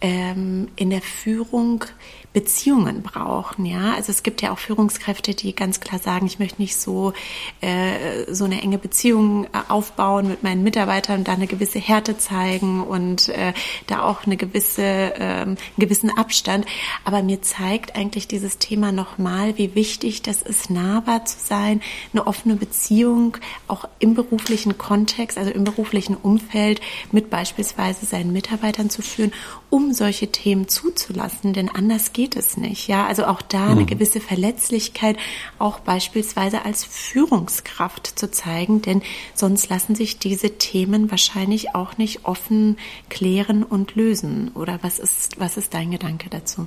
ähm, 0.00 0.68
in 0.76 0.90
der 0.90 1.02
Führung 1.02 1.84
Beziehungen 2.32 3.02
brauchen. 3.02 3.66
Ja, 3.66 3.94
also 3.94 4.12
es 4.12 4.22
gibt 4.22 4.40
ja 4.40 4.52
auch 4.52 4.58
Führungskräfte, 4.58 5.34
die 5.34 5.54
ganz 5.54 5.80
klar 5.80 5.98
sagen, 5.98 6.26
ich 6.26 6.38
möchte 6.38 6.62
nicht 6.62 6.76
so 6.76 7.12
äh, 7.60 8.32
so 8.32 8.44
eine 8.44 8.62
enge 8.62 8.78
Beziehung 8.78 9.44
äh, 9.46 9.48
aufbauen 9.68 10.28
mit 10.28 10.44
meinen 10.44 10.62
Mitarbeitern 10.62 11.24
da 11.24 11.32
eine 11.32 11.48
gewisse 11.48 11.80
Härte 11.80 12.18
zeigen 12.18 12.84
und 12.84 13.30
äh, 13.30 13.52
da 13.88 14.02
auch 14.02 14.26
eine 14.26 14.36
gewisse 14.36 14.82
äh, 14.82 15.40
einen 15.40 15.58
gewissen 15.76 16.16
Abstand. 16.16 16.66
Aber 17.04 17.22
mir 17.22 17.42
zeigt 17.42 17.96
eigentlich 17.96 18.28
dieses 18.28 18.58
Thema 18.58 18.92
nochmal, 18.92 19.58
wie 19.58 19.74
wichtig 19.74 20.22
das 20.22 20.42
ist, 20.42 20.70
nahbar 20.70 21.24
zu 21.24 21.36
sein, 21.40 21.80
eine 22.12 22.26
offene 22.28 22.54
Beziehung 22.54 23.38
auch 23.66 23.88
im 23.98 24.14
beruflichen 24.14 24.78
Kontext, 24.78 25.36
also 25.36 25.50
im 25.50 25.64
beruflichen 25.64 26.16
Umfeld 26.16 26.80
mit 27.10 27.28
beispielsweise 27.28 28.06
seinen 28.06 28.32
Mitarbeitern 28.32 28.88
zu 28.88 29.02
führen, 29.02 29.32
um 29.68 29.92
solche 29.92 30.30
Themen 30.30 30.68
zuzulassen, 30.68 31.52
denn 31.52 31.68
anders 31.68 32.12
geht 32.12 32.19
geht 32.20 32.36
es 32.36 32.58
nicht. 32.58 32.86
Ja, 32.86 33.06
also 33.06 33.24
auch 33.24 33.40
da 33.40 33.68
eine 33.68 33.80
mhm. 33.80 33.86
gewisse 33.86 34.20
Verletzlichkeit, 34.20 35.16
auch 35.58 35.80
beispielsweise 35.80 36.66
als 36.66 36.84
Führungskraft 36.84 38.18
zu 38.18 38.30
zeigen, 38.30 38.82
denn 38.82 39.00
sonst 39.32 39.70
lassen 39.70 39.94
sich 39.94 40.18
diese 40.18 40.58
Themen 40.58 41.10
wahrscheinlich 41.10 41.74
auch 41.74 41.96
nicht 41.96 42.26
offen 42.26 42.76
klären 43.08 43.62
und 43.62 43.94
lösen. 43.94 44.50
Oder 44.54 44.80
was 44.82 44.98
ist, 44.98 45.40
was 45.40 45.56
ist 45.56 45.72
dein 45.72 45.92
Gedanke 45.92 46.28
dazu? 46.28 46.66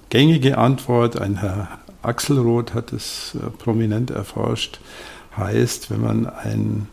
gängige 0.10 0.58
Antwort, 0.58 1.20
ein 1.20 1.36
Herr 1.38 1.80
Axelroth 2.02 2.74
hat 2.74 2.94
es 2.94 3.36
äh, 3.36 3.52
prominent 3.52 4.10
erforscht, 4.10 4.80
heißt, 5.38 5.92
wenn 5.92 6.02
man 6.02 6.26
ein 6.26 6.88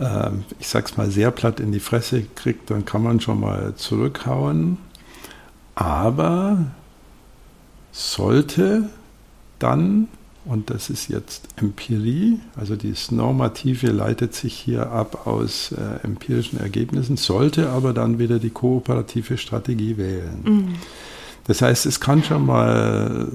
ähm, 0.00 0.44
ich 0.58 0.68
sag's 0.68 0.96
mal, 0.96 1.10
sehr 1.10 1.30
platt 1.30 1.60
in 1.60 1.72
die 1.72 1.80
Fresse 1.80 2.24
kriegt, 2.34 2.70
dann 2.70 2.84
kann 2.84 3.02
man 3.02 3.20
schon 3.20 3.40
mal 3.40 3.74
zurückhauen. 3.76 4.78
Aber 5.74 6.66
sollte 7.92 8.88
dann, 9.58 10.08
und 10.44 10.70
das 10.70 10.90
ist 10.90 11.08
jetzt 11.08 11.48
Empirie, 11.56 12.40
also 12.56 12.76
dieses 12.76 13.10
Normative 13.10 13.88
leitet 13.88 14.34
sich 14.34 14.54
hier 14.54 14.90
ab 14.90 15.26
aus 15.26 15.72
äh, 15.72 16.04
empirischen 16.04 16.58
Ergebnissen, 16.58 17.16
sollte 17.16 17.70
aber 17.70 17.92
dann 17.92 18.18
wieder 18.18 18.38
die 18.38 18.50
kooperative 18.50 19.38
Strategie 19.38 19.96
wählen. 19.96 20.42
Mhm. 20.44 20.74
Das 21.46 21.62
heißt, 21.62 21.86
es 21.86 22.00
kann 22.00 22.22
schon 22.24 22.46
mal 22.46 23.28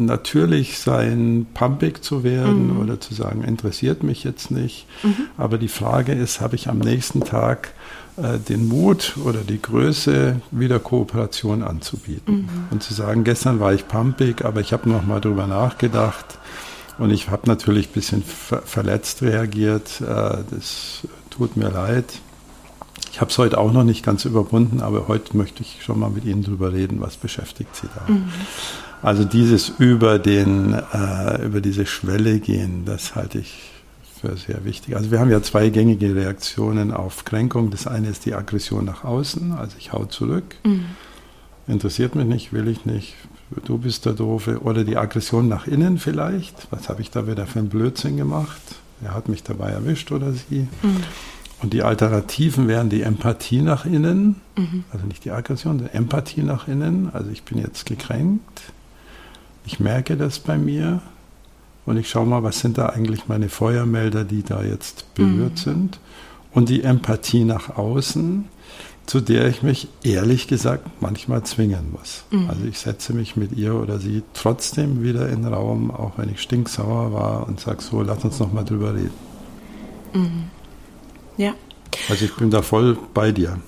natürlich 0.00 0.78
sein, 0.78 1.46
pumpig 1.54 2.02
zu 2.02 2.24
werden 2.24 2.74
mhm. 2.74 2.80
oder 2.80 3.00
zu 3.00 3.14
sagen, 3.14 3.44
interessiert 3.44 4.02
mich 4.02 4.24
jetzt 4.24 4.50
nicht. 4.50 4.86
Mhm. 5.02 5.28
Aber 5.36 5.58
die 5.58 5.68
Frage 5.68 6.12
ist, 6.12 6.40
habe 6.40 6.56
ich 6.56 6.68
am 6.68 6.78
nächsten 6.78 7.20
Tag 7.20 7.74
äh, 8.16 8.38
den 8.38 8.66
Mut 8.66 9.14
oder 9.24 9.40
die 9.40 9.62
Größe, 9.62 10.40
wieder 10.50 10.78
Kooperation 10.78 11.62
anzubieten 11.62 12.34
mhm. 12.34 12.48
und 12.70 12.82
zu 12.82 12.94
sagen, 12.94 13.24
gestern 13.24 13.60
war 13.60 13.72
ich 13.72 13.86
pumpig, 13.86 14.44
aber 14.44 14.60
ich 14.60 14.72
habe 14.72 14.88
noch 14.88 15.06
mal 15.06 15.20
drüber 15.20 15.46
nachgedacht 15.46 16.38
und 16.98 17.10
ich 17.10 17.30
habe 17.30 17.46
natürlich 17.46 17.88
ein 17.88 17.92
bisschen 17.92 18.22
ver 18.22 18.62
verletzt 18.62 19.22
reagiert. 19.22 20.00
Äh, 20.00 20.38
das 20.50 21.02
tut 21.30 21.56
mir 21.56 21.68
leid. 21.70 22.06
Ich 23.12 23.20
habe 23.20 23.30
es 23.30 23.38
heute 23.38 23.58
auch 23.58 23.72
noch 23.72 23.84
nicht 23.84 24.04
ganz 24.04 24.24
überwunden, 24.24 24.80
aber 24.80 25.08
heute 25.08 25.36
möchte 25.36 25.62
ich 25.62 25.82
schon 25.82 25.98
mal 25.98 26.10
mit 26.10 26.24
Ihnen 26.24 26.42
drüber 26.42 26.72
reden, 26.72 27.00
was 27.00 27.16
beschäftigt 27.16 27.74
Sie 27.74 27.88
da. 27.94 28.12
Also 29.02 29.24
dieses 29.24 29.68
über 29.68 30.18
den, 30.18 30.74
äh, 30.74 31.44
über 31.44 31.60
diese 31.60 31.86
Schwelle 31.86 32.40
gehen, 32.40 32.84
das 32.84 33.14
halte 33.14 33.38
ich 33.38 33.70
für 34.20 34.36
sehr 34.36 34.64
wichtig. 34.64 34.96
Also 34.96 35.10
wir 35.10 35.20
haben 35.20 35.30
ja 35.30 35.42
zwei 35.42 35.68
gängige 35.70 36.14
Reaktionen 36.14 36.92
auf 36.92 37.24
Kränkung. 37.24 37.70
Das 37.70 37.86
eine 37.86 38.08
ist 38.08 38.26
die 38.26 38.34
Aggression 38.34 38.84
nach 38.84 39.04
außen, 39.04 39.52
also 39.52 39.76
ich 39.78 39.92
hau 39.92 40.04
zurück. 40.06 40.56
Mhm. 40.64 40.86
Interessiert 41.68 42.14
mich 42.14 42.26
nicht, 42.26 42.52
will 42.52 42.66
ich 42.66 42.86
nicht, 42.86 43.14
du 43.64 43.78
bist 43.78 44.06
der 44.06 44.14
Doofe. 44.14 44.62
Oder 44.62 44.84
die 44.84 44.96
Aggression 44.96 45.48
nach 45.48 45.66
innen 45.66 45.98
vielleicht. 45.98 46.66
Was 46.70 46.88
habe 46.88 47.02
ich 47.02 47.10
da 47.10 47.26
wieder 47.26 47.46
für 47.46 47.60
einen 47.60 47.68
Blödsinn 47.68 48.16
gemacht? 48.16 48.60
Er 49.04 49.14
hat 49.14 49.28
mich 49.28 49.42
dabei 49.42 49.70
erwischt 49.70 50.10
oder 50.10 50.32
sie. 50.32 50.66
Mhm. 50.82 50.96
Und 51.60 51.72
die 51.72 51.82
Alternativen 51.82 52.68
wären 52.68 52.88
die 52.88 53.02
Empathie 53.02 53.62
nach 53.62 53.84
innen, 53.84 54.36
mhm. 54.56 54.84
also 54.92 55.06
nicht 55.06 55.24
die 55.24 55.32
Aggression, 55.32 55.78
sondern 55.78 55.94
Empathie 55.94 56.42
nach 56.42 56.68
innen. 56.68 57.10
Also 57.12 57.30
ich 57.30 57.42
bin 57.42 57.58
jetzt 57.58 57.86
gekränkt, 57.86 58.72
ich 59.68 59.80
merke 59.80 60.16
das 60.16 60.38
bei 60.38 60.56
mir 60.56 61.02
und 61.84 61.98
ich 61.98 62.08
schaue 62.08 62.24
mal, 62.24 62.42
was 62.42 62.60
sind 62.60 62.78
da 62.78 62.86
eigentlich 62.86 63.28
meine 63.28 63.50
Feuermelder, 63.50 64.24
die 64.24 64.42
da 64.42 64.62
jetzt 64.62 65.14
berührt 65.14 65.52
mhm. 65.52 65.56
sind. 65.56 66.00
Und 66.54 66.70
die 66.70 66.82
Empathie 66.82 67.44
nach 67.44 67.76
außen, 67.76 68.46
zu 69.04 69.20
der 69.20 69.46
ich 69.46 69.62
mich 69.62 69.88
ehrlich 70.02 70.48
gesagt 70.48 70.88
manchmal 71.00 71.42
zwingen 71.42 71.92
muss. 71.92 72.24
Mhm. 72.30 72.48
Also 72.48 72.64
ich 72.64 72.78
setze 72.78 73.12
mich 73.12 73.36
mit 73.36 73.52
ihr 73.52 73.74
oder 73.74 73.98
sie 73.98 74.22
trotzdem 74.32 75.02
wieder 75.02 75.28
in 75.28 75.42
den 75.42 75.52
Raum, 75.52 75.90
auch 75.90 76.12
wenn 76.16 76.30
ich 76.30 76.40
stinksauer 76.40 77.12
war 77.12 77.46
und 77.46 77.60
sage 77.60 77.82
so, 77.82 78.00
lass 78.00 78.24
uns 78.24 78.38
noch 78.38 78.50
mal 78.50 78.64
drüber 78.64 78.94
reden. 78.94 79.10
Mhm. 80.14 80.44
Ja. 81.36 81.52
Also 82.08 82.24
ich 82.24 82.34
bin 82.36 82.50
da 82.50 82.62
voll 82.62 82.96
bei 83.12 83.32
dir. 83.32 83.58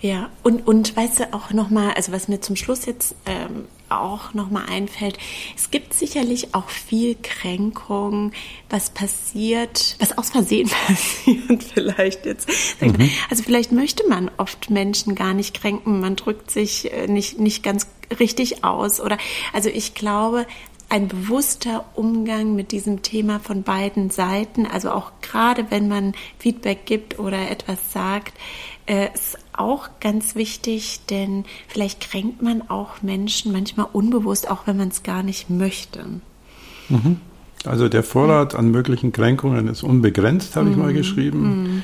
Ja, 0.00 0.30
und, 0.44 0.68
und 0.68 0.96
weißt 0.96 1.18
du 1.18 1.34
auch 1.34 1.52
nochmal, 1.52 1.94
also 1.94 2.12
was 2.12 2.28
mir 2.28 2.40
zum 2.40 2.54
Schluss 2.54 2.86
jetzt 2.86 3.16
ähm, 3.26 3.64
auch 4.00 4.34
nochmal 4.34 4.64
einfällt, 4.68 5.18
es 5.56 5.70
gibt 5.70 5.94
sicherlich 5.94 6.54
auch 6.54 6.68
viel 6.68 7.16
Kränkung, 7.22 8.32
was 8.70 8.90
passiert, 8.90 9.96
was 9.98 10.16
aus 10.16 10.30
Versehen 10.30 10.70
passiert 10.86 11.62
vielleicht 11.62 12.26
jetzt. 12.26 12.48
Mhm. 12.80 13.10
Also 13.30 13.42
vielleicht 13.42 13.72
möchte 13.72 14.08
man 14.08 14.30
oft 14.36 14.70
Menschen 14.70 15.14
gar 15.14 15.34
nicht 15.34 15.54
kränken, 15.54 16.00
man 16.00 16.16
drückt 16.16 16.50
sich 16.50 16.92
äh, 16.92 17.06
nicht, 17.06 17.38
nicht 17.38 17.62
ganz 17.62 17.86
richtig 18.18 18.64
aus 18.64 19.00
oder, 19.00 19.18
also 19.52 19.68
ich 19.68 19.94
glaube, 19.94 20.46
ein 20.92 21.08
bewusster 21.08 21.86
Umgang 21.94 22.54
mit 22.54 22.70
diesem 22.70 23.00
Thema 23.00 23.40
von 23.40 23.62
beiden 23.62 24.10
Seiten, 24.10 24.66
also 24.66 24.90
auch 24.90 25.10
gerade 25.22 25.70
wenn 25.70 25.88
man 25.88 26.12
Feedback 26.38 26.84
gibt 26.84 27.18
oder 27.18 27.50
etwas 27.50 27.94
sagt, 27.94 28.34
äh, 28.86 29.08
ist 29.14 29.38
auch 29.52 29.88
ganz 30.00 30.34
wichtig, 30.34 31.00
denn 31.10 31.44
vielleicht 31.68 32.00
kränkt 32.00 32.42
man 32.42 32.68
auch 32.68 33.02
Menschen 33.02 33.52
manchmal 33.52 33.86
unbewusst, 33.92 34.50
auch 34.50 34.66
wenn 34.66 34.76
man 34.76 34.88
es 34.88 35.02
gar 35.02 35.22
nicht 35.22 35.50
möchte. 35.50 36.04
Mhm. 36.88 37.18
Also 37.64 37.88
der 37.88 38.02
Vorrat 38.02 38.54
an 38.54 38.70
möglichen 38.70 39.12
Kränkungen 39.12 39.68
ist 39.68 39.82
unbegrenzt, 39.82 40.56
habe 40.56 40.66
mhm. 40.66 40.72
ich 40.72 40.78
mal 40.78 40.92
mhm. 40.92 40.96
geschrieben. 40.96 41.62
Mhm. 41.62 41.82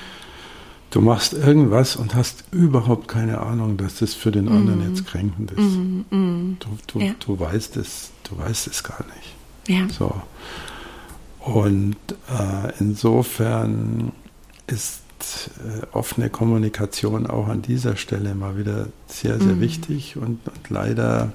Du 0.91 1.03
machst 1.03 1.35
irgendwas 1.35 1.97
und 1.97 2.15
hast 2.15 2.45
überhaupt 2.51 3.09
keine 3.09 3.41
Ahnung, 3.41 3.77
dass 3.77 3.97
das 3.97 4.15
für 4.15 4.31
den 4.31 4.49
anderen 4.49 4.79
mm. 4.79 4.89
jetzt 4.89 5.07
kränkend 5.07 5.51
ist. 5.51 5.61
Mm. 5.61 6.57
Du, 6.59 6.69
du, 6.87 7.01
ja. 7.01 7.13
du 7.21 7.39
weißt 7.39 7.77
es, 7.77 8.11
du 8.25 8.39
weißt 8.39 8.69
es 8.69 8.83
gar 8.83 9.05
nicht. 9.15 9.79
Ja. 9.79 9.87
So. 9.91 10.15
Und 11.41 11.97
äh, 12.31 12.73
insofern 12.81 14.13
ist 14.67 15.03
offene 15.93 16.31
Kommunikation 16.31 17.27
auch 17.27 17.49
an 17.49 17.63
dieser 17.63 17.97
Stelle 17.97 18.35
mal 18.35 18.57
wieder 18.59 18.89
sehr, 19.07 19.39
sehr 19.39 19.57
mm. 19.57 19.61
wichtig 19.61 20.17
und, 20.17 20.41
und 20.47 20.71
leider 20.71 21.33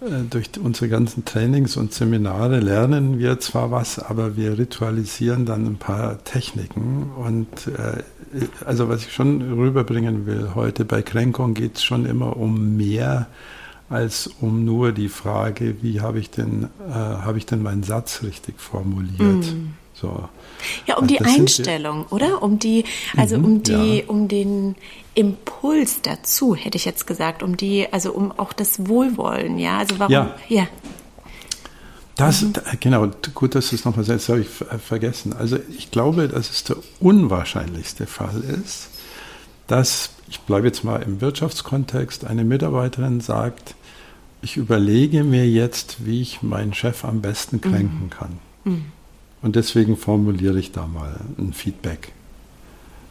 äh, 0.00 0.24
durch 0.28 0.50
unsere 0.62 0.88
ganzen 0.88 1.24
Trainings 1.24 1.76
und 1.76 1.92
Seminare 1.92 2.60
lernen 2.60 3.18
wir 3.18 3.40
zwar 3.40 3.70
was, 3.70 3.98
aber 3.98 4.36
wir 4.36 4.58
ritualisieren 4.58 5.46
dann 5.46 5.66
ein 5.66 5.76
paar 5.76 6.22
Techniken. 6.24 7.10
Und 7.16 7.48
äh, 7.68 8.02
also 8.64 8.88
was 8.88 9.06
ich 9.06 9.12
schon 9.12 9.40
rüberbringen 9.42 10.26
will 10.26 10.50
heute, 10.54 10.84
bei 10.84 11.02
Kränkung 11.02 11.54
geht 11.54 11.76
es 11.76 11.84
schon 11.84 12.04
immer 12.04 12.36
um 12.36 12.76
mehr 12.76 13.26
als 13.88 14.28
um 14.40 14.64
nur 14.64 14.92
die 14.92 15.08
Frage, 15.08 15.76
wie 15.80 16.00
habe 16.00 16.18
ich 16.18 16.30
denn, 16.30 16.64
äh, 16.88 16.92
habe 16.92 17.38
ich 17.38 17.46
denn 17.46 17.62
meinen 17.62 17.84
Satz 17.84 18.22
richtig 18.22 18.60
formuliert. 18.60 19.20
Mm. 19.20 19.74
So. 19.94 20.28
Ja, 20.86 20.96
um 20.96 21.04
also 21.04 21.14
die 21.14 21.20
Einstellung, 21.20 22.06
oder? 22.10 22.42
Um 22.42 22.58
die, 22.58 22.84
also 23.16 23.38
mhm, 23.38 23.44
um 23.44 23.62
die, 23.62 23.98
ja. 23.98 24.04
um 24.06 24.28
den 24.28 24.74
Impuls 25.14 26.02
dazu, 26.02 26.54
hätte 26.54 26.76
ich 26.76 26.84
jetzt 26.84 27.06
gesagt, 27.06 27.42
um 27.42 27.56
die, 27.56 27.92
also 27.92 28.12
um 28.12 28.32
auch 28.32 28.52
das 28.52 28.86
Wohlwollen, 28.86 29.58
ja. 29.58 29.78
Also 29.78 29.98
warum? 29.98 30.12
Ja. 30.12 30.34
ja. 30.48 30.66
Das, 32.16 32.42
mhm. 32.42 32.54
genau, 32.80 33.08
gut, 33.34 33.54
dass 33.54 33.70
du 33.70 33.76
es 33.76 33.84
nochmal 33.84 34.04
sagst, 34.04 34.28
habe 34.28 34.40
ich 34.40 34.48
vergessen. 34.48 35.34
Also 35.34 35.58
ich 35.76 35.90
glaube, 35.90 36.28
dass 36.28 36.50
es 36.50 36.64
der 36.64 36.76
unwahrscheinlichste 37.00 38.06
Fall 38.06 38.42
ist, 38.42 38.88
dass, 39.66 40.10
ich 40.28 40.40
bleibe 40.40 40.66
jetzt 40.66 40.84
mal 40.84 41.02
im 41.02 41.20
Wirtschaftskontext, 41.20 42.24
eine 42.24 42.44
Mitarbeiterin 42.44 43.20
sagt, 43.20 43.74
ich 44.42 44.56
überlege 44.56 45.24
mir 45.24 45.48
jetzt, 45.48 46.06
wie 46.06 46.22
ich 46.22 46.42
meinen 46.42 46.72
Chef 46.72 47.04
am 47.04 47.20
besten 47.20 47.60
kränken 47.60 48.04
mhm. 48.04 48.10
kann. 48.10 48.38
Und 49.42 49.56
deswegen 49.56 49.96
formuliere 49.96 50.58
ich 50.58 50.72
da 50.72 50.86
mal 50.86 51.20
ein 51.38 51.52
Feedback. 51.52 52.12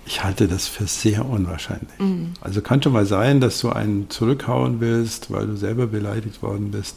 Ich 0.05 0.23
halte 0.23 0.47
das 0.47 0.67
für 0.67 0.85
sehr 0.85 1.25
unwahrscheinlich. 1.25 1.97
Mhm. 1.99 2.33
Also 2.41 2.61
kann 2.61 2.81
schon 2.81 2.93
mal 2.93 3.05
sein, 3.05 3.41
dass 3.41 3.59
du 3.59 3.69
einen 3.69 4.09
zurückhauen 4.09 4.79
willst, 4.79 5.31
weil 5.31 5.47
du 5.47 5.55
selber 5.55 5.88
beleidigt 5.88 6.43
worden 6.43 6.71
bist. 6.71 6.95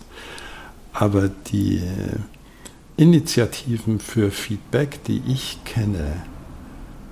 Aber 0.93 1.29
die 1.29 1.81
Initiativen 2.97 4.01
für 4.01 4.31
Feedback, 4.31 5.05
die 5.05 5.23
ich 5.27 5.59
kenne, 5.65 6.25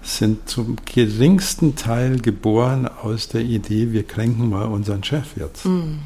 sind 0.03 0.49
zum 0.49 0.77
geringsten 0.85 1.77
Teil 1.77 2.19
geboren 2.21 2.89
aus 2.89 3.29
der 3.29 3.43
Idee, 3.43 3.93
wir 3.93 4.05
kränken 4.05 4.51
mal 4.51 4.67
unseren 4.67 5.03
Chef 5.03 5.37
jetzt. 5.37 5.65
Mhm. 5.65 6.01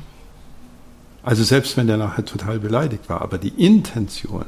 Also 1.23 1.45
selbst 1.45 1.77
wenn 1.77 1.87
der 1.87 1.99
nachher 1.99 2.25
total 2.25 2.59
beleidigt 2.59 3.09
war, 3.09 3.21
aber 3.21 3.39
die 3.39 3.49
Intention 3.49 4.47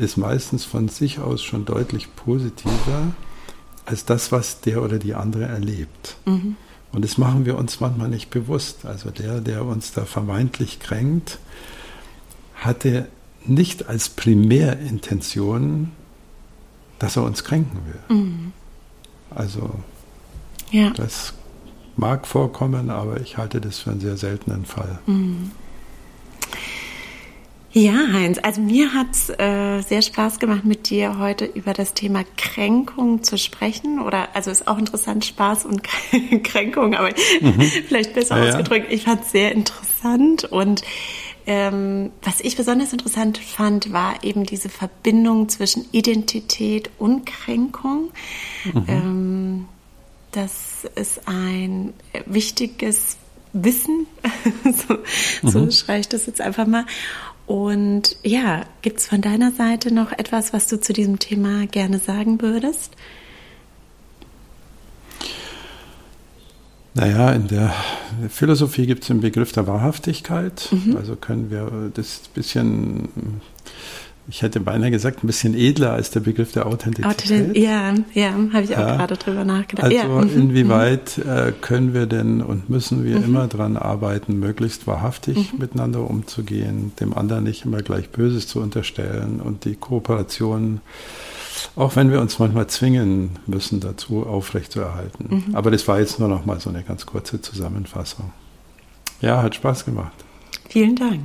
ist 0.00 0.16
meistens 0.16 0.64
von 0.64 0.88
sich 0.88 1.18
aus 1.18 1.42
schon 1.42 1.64
deutlich 1.64 2.14
positiver 2.16 3.12
als 3.86 4.04
das, 4.04 4.32
was 4.32 4.60
der 4.60 4.82
oder 4.82 4.98
die 4.98 5.14
andere 5.14 5.44
erlebt. 5.44 6.16
Mhm. 6.26 6.56
Und 6.92 7.04
das 7.04 7.18
machen 7.18 7.46
wir 7.46 7.56
uns 7.56 7.80
manchmal 7.80 8.08
nicht 8.08 8.30
bewusst. 8.30 8.84
Also 8.84 9.10
der, 9.10 9.40
der 9.40 9.64
uns 9.64 9.92
da 9.92 10.04
vermeintlich 10.04 10.80
kränkt, 10.80 11.38
hatte 12.54 13.08
nicht 13.46 13.88
als 13.88 14.08
Primärintention, 14.08 15.92
dass 16.98 17.16
er 17.16 17.24
uns 17.24 17.44
kränken 17.44 17.80
will. 17.86 18.16
Mhm. 18.16 18.52
Also 19.30 19.70
ja. 20.70 20.90
das 20.90 21.34
mag 21.96 22.26
vorkommen, 22.26 22.90
aber 22.90 23.20
ich 23.20 23.36
halte 23.36 23.60
das 23.60 23.78
für 23.78 23.90
einen 23.90 24.00
sehr 24.00 24.16
seltenen 24.16 24.64
Fall. 24.64 24.98
Mhm. 25.06 25.52
Ja, 27.72 28.12
Heinz, 28.12 28.38
also 28.42 28.60
mir 28.60 28.94
hat 28.94 29.06
es 29.12 29.30
äh, 29.30 29.80
sehr 29.82 30.02
Spaß 30.02 30.40
gemacht, 30.40 30.64
mit 30.64 30.90
dir 30.90 31.18
heute 31.18 31.44
über 31.44 31.72
das 31.72 31.94
Thema 31.94 32.24
Kränkung 32.36 33.22
zu 33.22 33.38
sprechen. 33.38 34.00
Oder 34.00 34.34
also 34.34 34.50
ist 34.50 34.66
auch 34.66 34.76
interessant, 34.76 35.24
Spaß 35.24 35.66
und 35.66 35.82
Kränkung, 36.42 36.96
aber 36.96 37.10
mhm. 37.40 37.60
vielleicht 37.86 38.14
besser 38.14 38.42
ja, 38.42 38.48
ausgedrückt. 38.48 38.86
Ich 38.90 39.04
fand 39.04 39.22
es 39.22 39.30
sehr 39.30 39.52
interessant 39.52 40.44
und 40.44 40.82
ähm, 41.46 42.10
was 42.22 42.40
ich 42.40 42.56
besonders 42.56 42.92
interessant 42.92 43.38
fand, 43.38 43.92
war 43.92 44.22
eben 44.24 44.44
diese 44.44 44.68
Verbindung 44.68 45.48
zwischen 45.48 45.84
Identität 45.92 46.90
und 46.98 47.24
Kränkung. 47.24 48.10
Mhm. 48.64 48.84
Ähm, 48.88 49.68
das 50.32 50.88
ist 50.96 51.26
ein 51.26 51.94
wichtiges 52.26 53.16
Wissen, 53.52 54.06
so, 54.64 54.98
so 55.48 55.58
mhm. 55.60 55.70
schreibe 55.72 56.00
ich 56.00 56.08
das 56.08 56.26
jetzt 56.26 56.40
einfach 56.40 56.66
mal. 56.66 56.84
Und 57.50 58.14
ja, 58.22 58.64
gibt 58.80 59.00
es 59.00 59.08
von 59.08 59.22
deiner 59.22 59.50
Seite 59.50 59.92
noch 59.92 60.12
etwas, 60.12 60.52
was 60.52 60.68
du 60.68 60.80
zu 60.80 60.92
diesem 60.92 61.18
Thema 61.18 61.66
gerne 61.66 61.98
sagen 61.98 62.40
würdest? 62.40 62.92
Naja, 66.94 67.32
in 67.32 67.48
der 67.48 67.74
Philosophie 68.28 68.86
gibt 68.86 69.02
es 69.02 69.08
den 69.08 69.20
Begriff 69.20 69.50
der 69.50 69.66
Wahrhaftigkeit. 69.66 70.68
Mhm. 70.70 70.96
Also 70.96 71.16
können 71.16 71.50
wir 71.50 71.90
das 71.92 72.22
bisschen 72.32 73.40
ich 74.30 74.42
hätte 74.42 74.60
beinahe 74.60 74.90
gesagt, 74.90 75.24
ein 75.24 75.26
bisschen 75.26 75.54
edler 75.54 75.92
als 75.92 76.10
der 76.10 76.20
Begriff 76.20 76.52
der 76.52 76.66
Authentizität. 76.66 77.56
Ja, 77.56 77.92
ja, 78.14 78.32
habe 78.52 78.62
ich 78.62 78.74
auch 78.76 78.80
ja. 78.80 78.96
gerade 78.96 79.16
drüber 79.16 79.44
nachgedacht. 79.44 79.86
Also 79.86 79.96
ja. 79.96 80.06
Mhm, 80.06 80.40
inwieweit 80.40 81.18
mhm. 81.18 81.30
äh, 81.30 81.52
können 81.60 81.94
wir 81.94 82.06
denn 82.06 82.40
und 82.40 82.70
müssen 82.70 83.04
wir 83.04 83.18
mhm. 83.18 83.24
immer 83.24 83.46
daran 83.48 83.76
arbeiten, 83.76 84.38
möglichst 84.38 84.86
wahrhaftig 84.86 85.52
mhm. 85.52 85.58
miteinander 85.58 86.08
umzugehen, 86.08 86.92
dem 87.00 87.12
anderen 87.12 87.44
nicht 87.44 87.64
immer 87.64 87.82
gleich 87.82 88.10
Böses 88.10 88.46
zu 88.46 88.60
unterstellen 88.60 89.40
und 89.40 89.64
die 89.64 89.74
Kooperation 89.74 90.80
Auch 91.76 91.96
wenn 91.96 92.10
wir 92.10 92.20
uns 92.20 92.38
manchmal 92.38 92.68
zwingen 92.68 93.30
müssen, 93.46 93.80
dazu 93.80 94.26
aufrechtzuerhalten. 94.26 95.44
Mhm. 95.48 95.54
Aber 95.54 95.70
das 95.70 95.86
war 95.88 95.98
jetzt 95.98 96.20
nur 96.20 96.28
noch 96.28 96.46
mal 96.46 96.60
so 96.60 96.70
eine 96.70 96.82
ganz 96.82 97.04
kurze 97.04 97.40
Zusammenfassung. 97.40 98.32
Ja, 99.20 99.42
hat 99.42 99.56
Spaß 99.56 99.84
gemacht. 99.84 100.12
Vielen 100.68 100.96
Dank. 100.96 101.20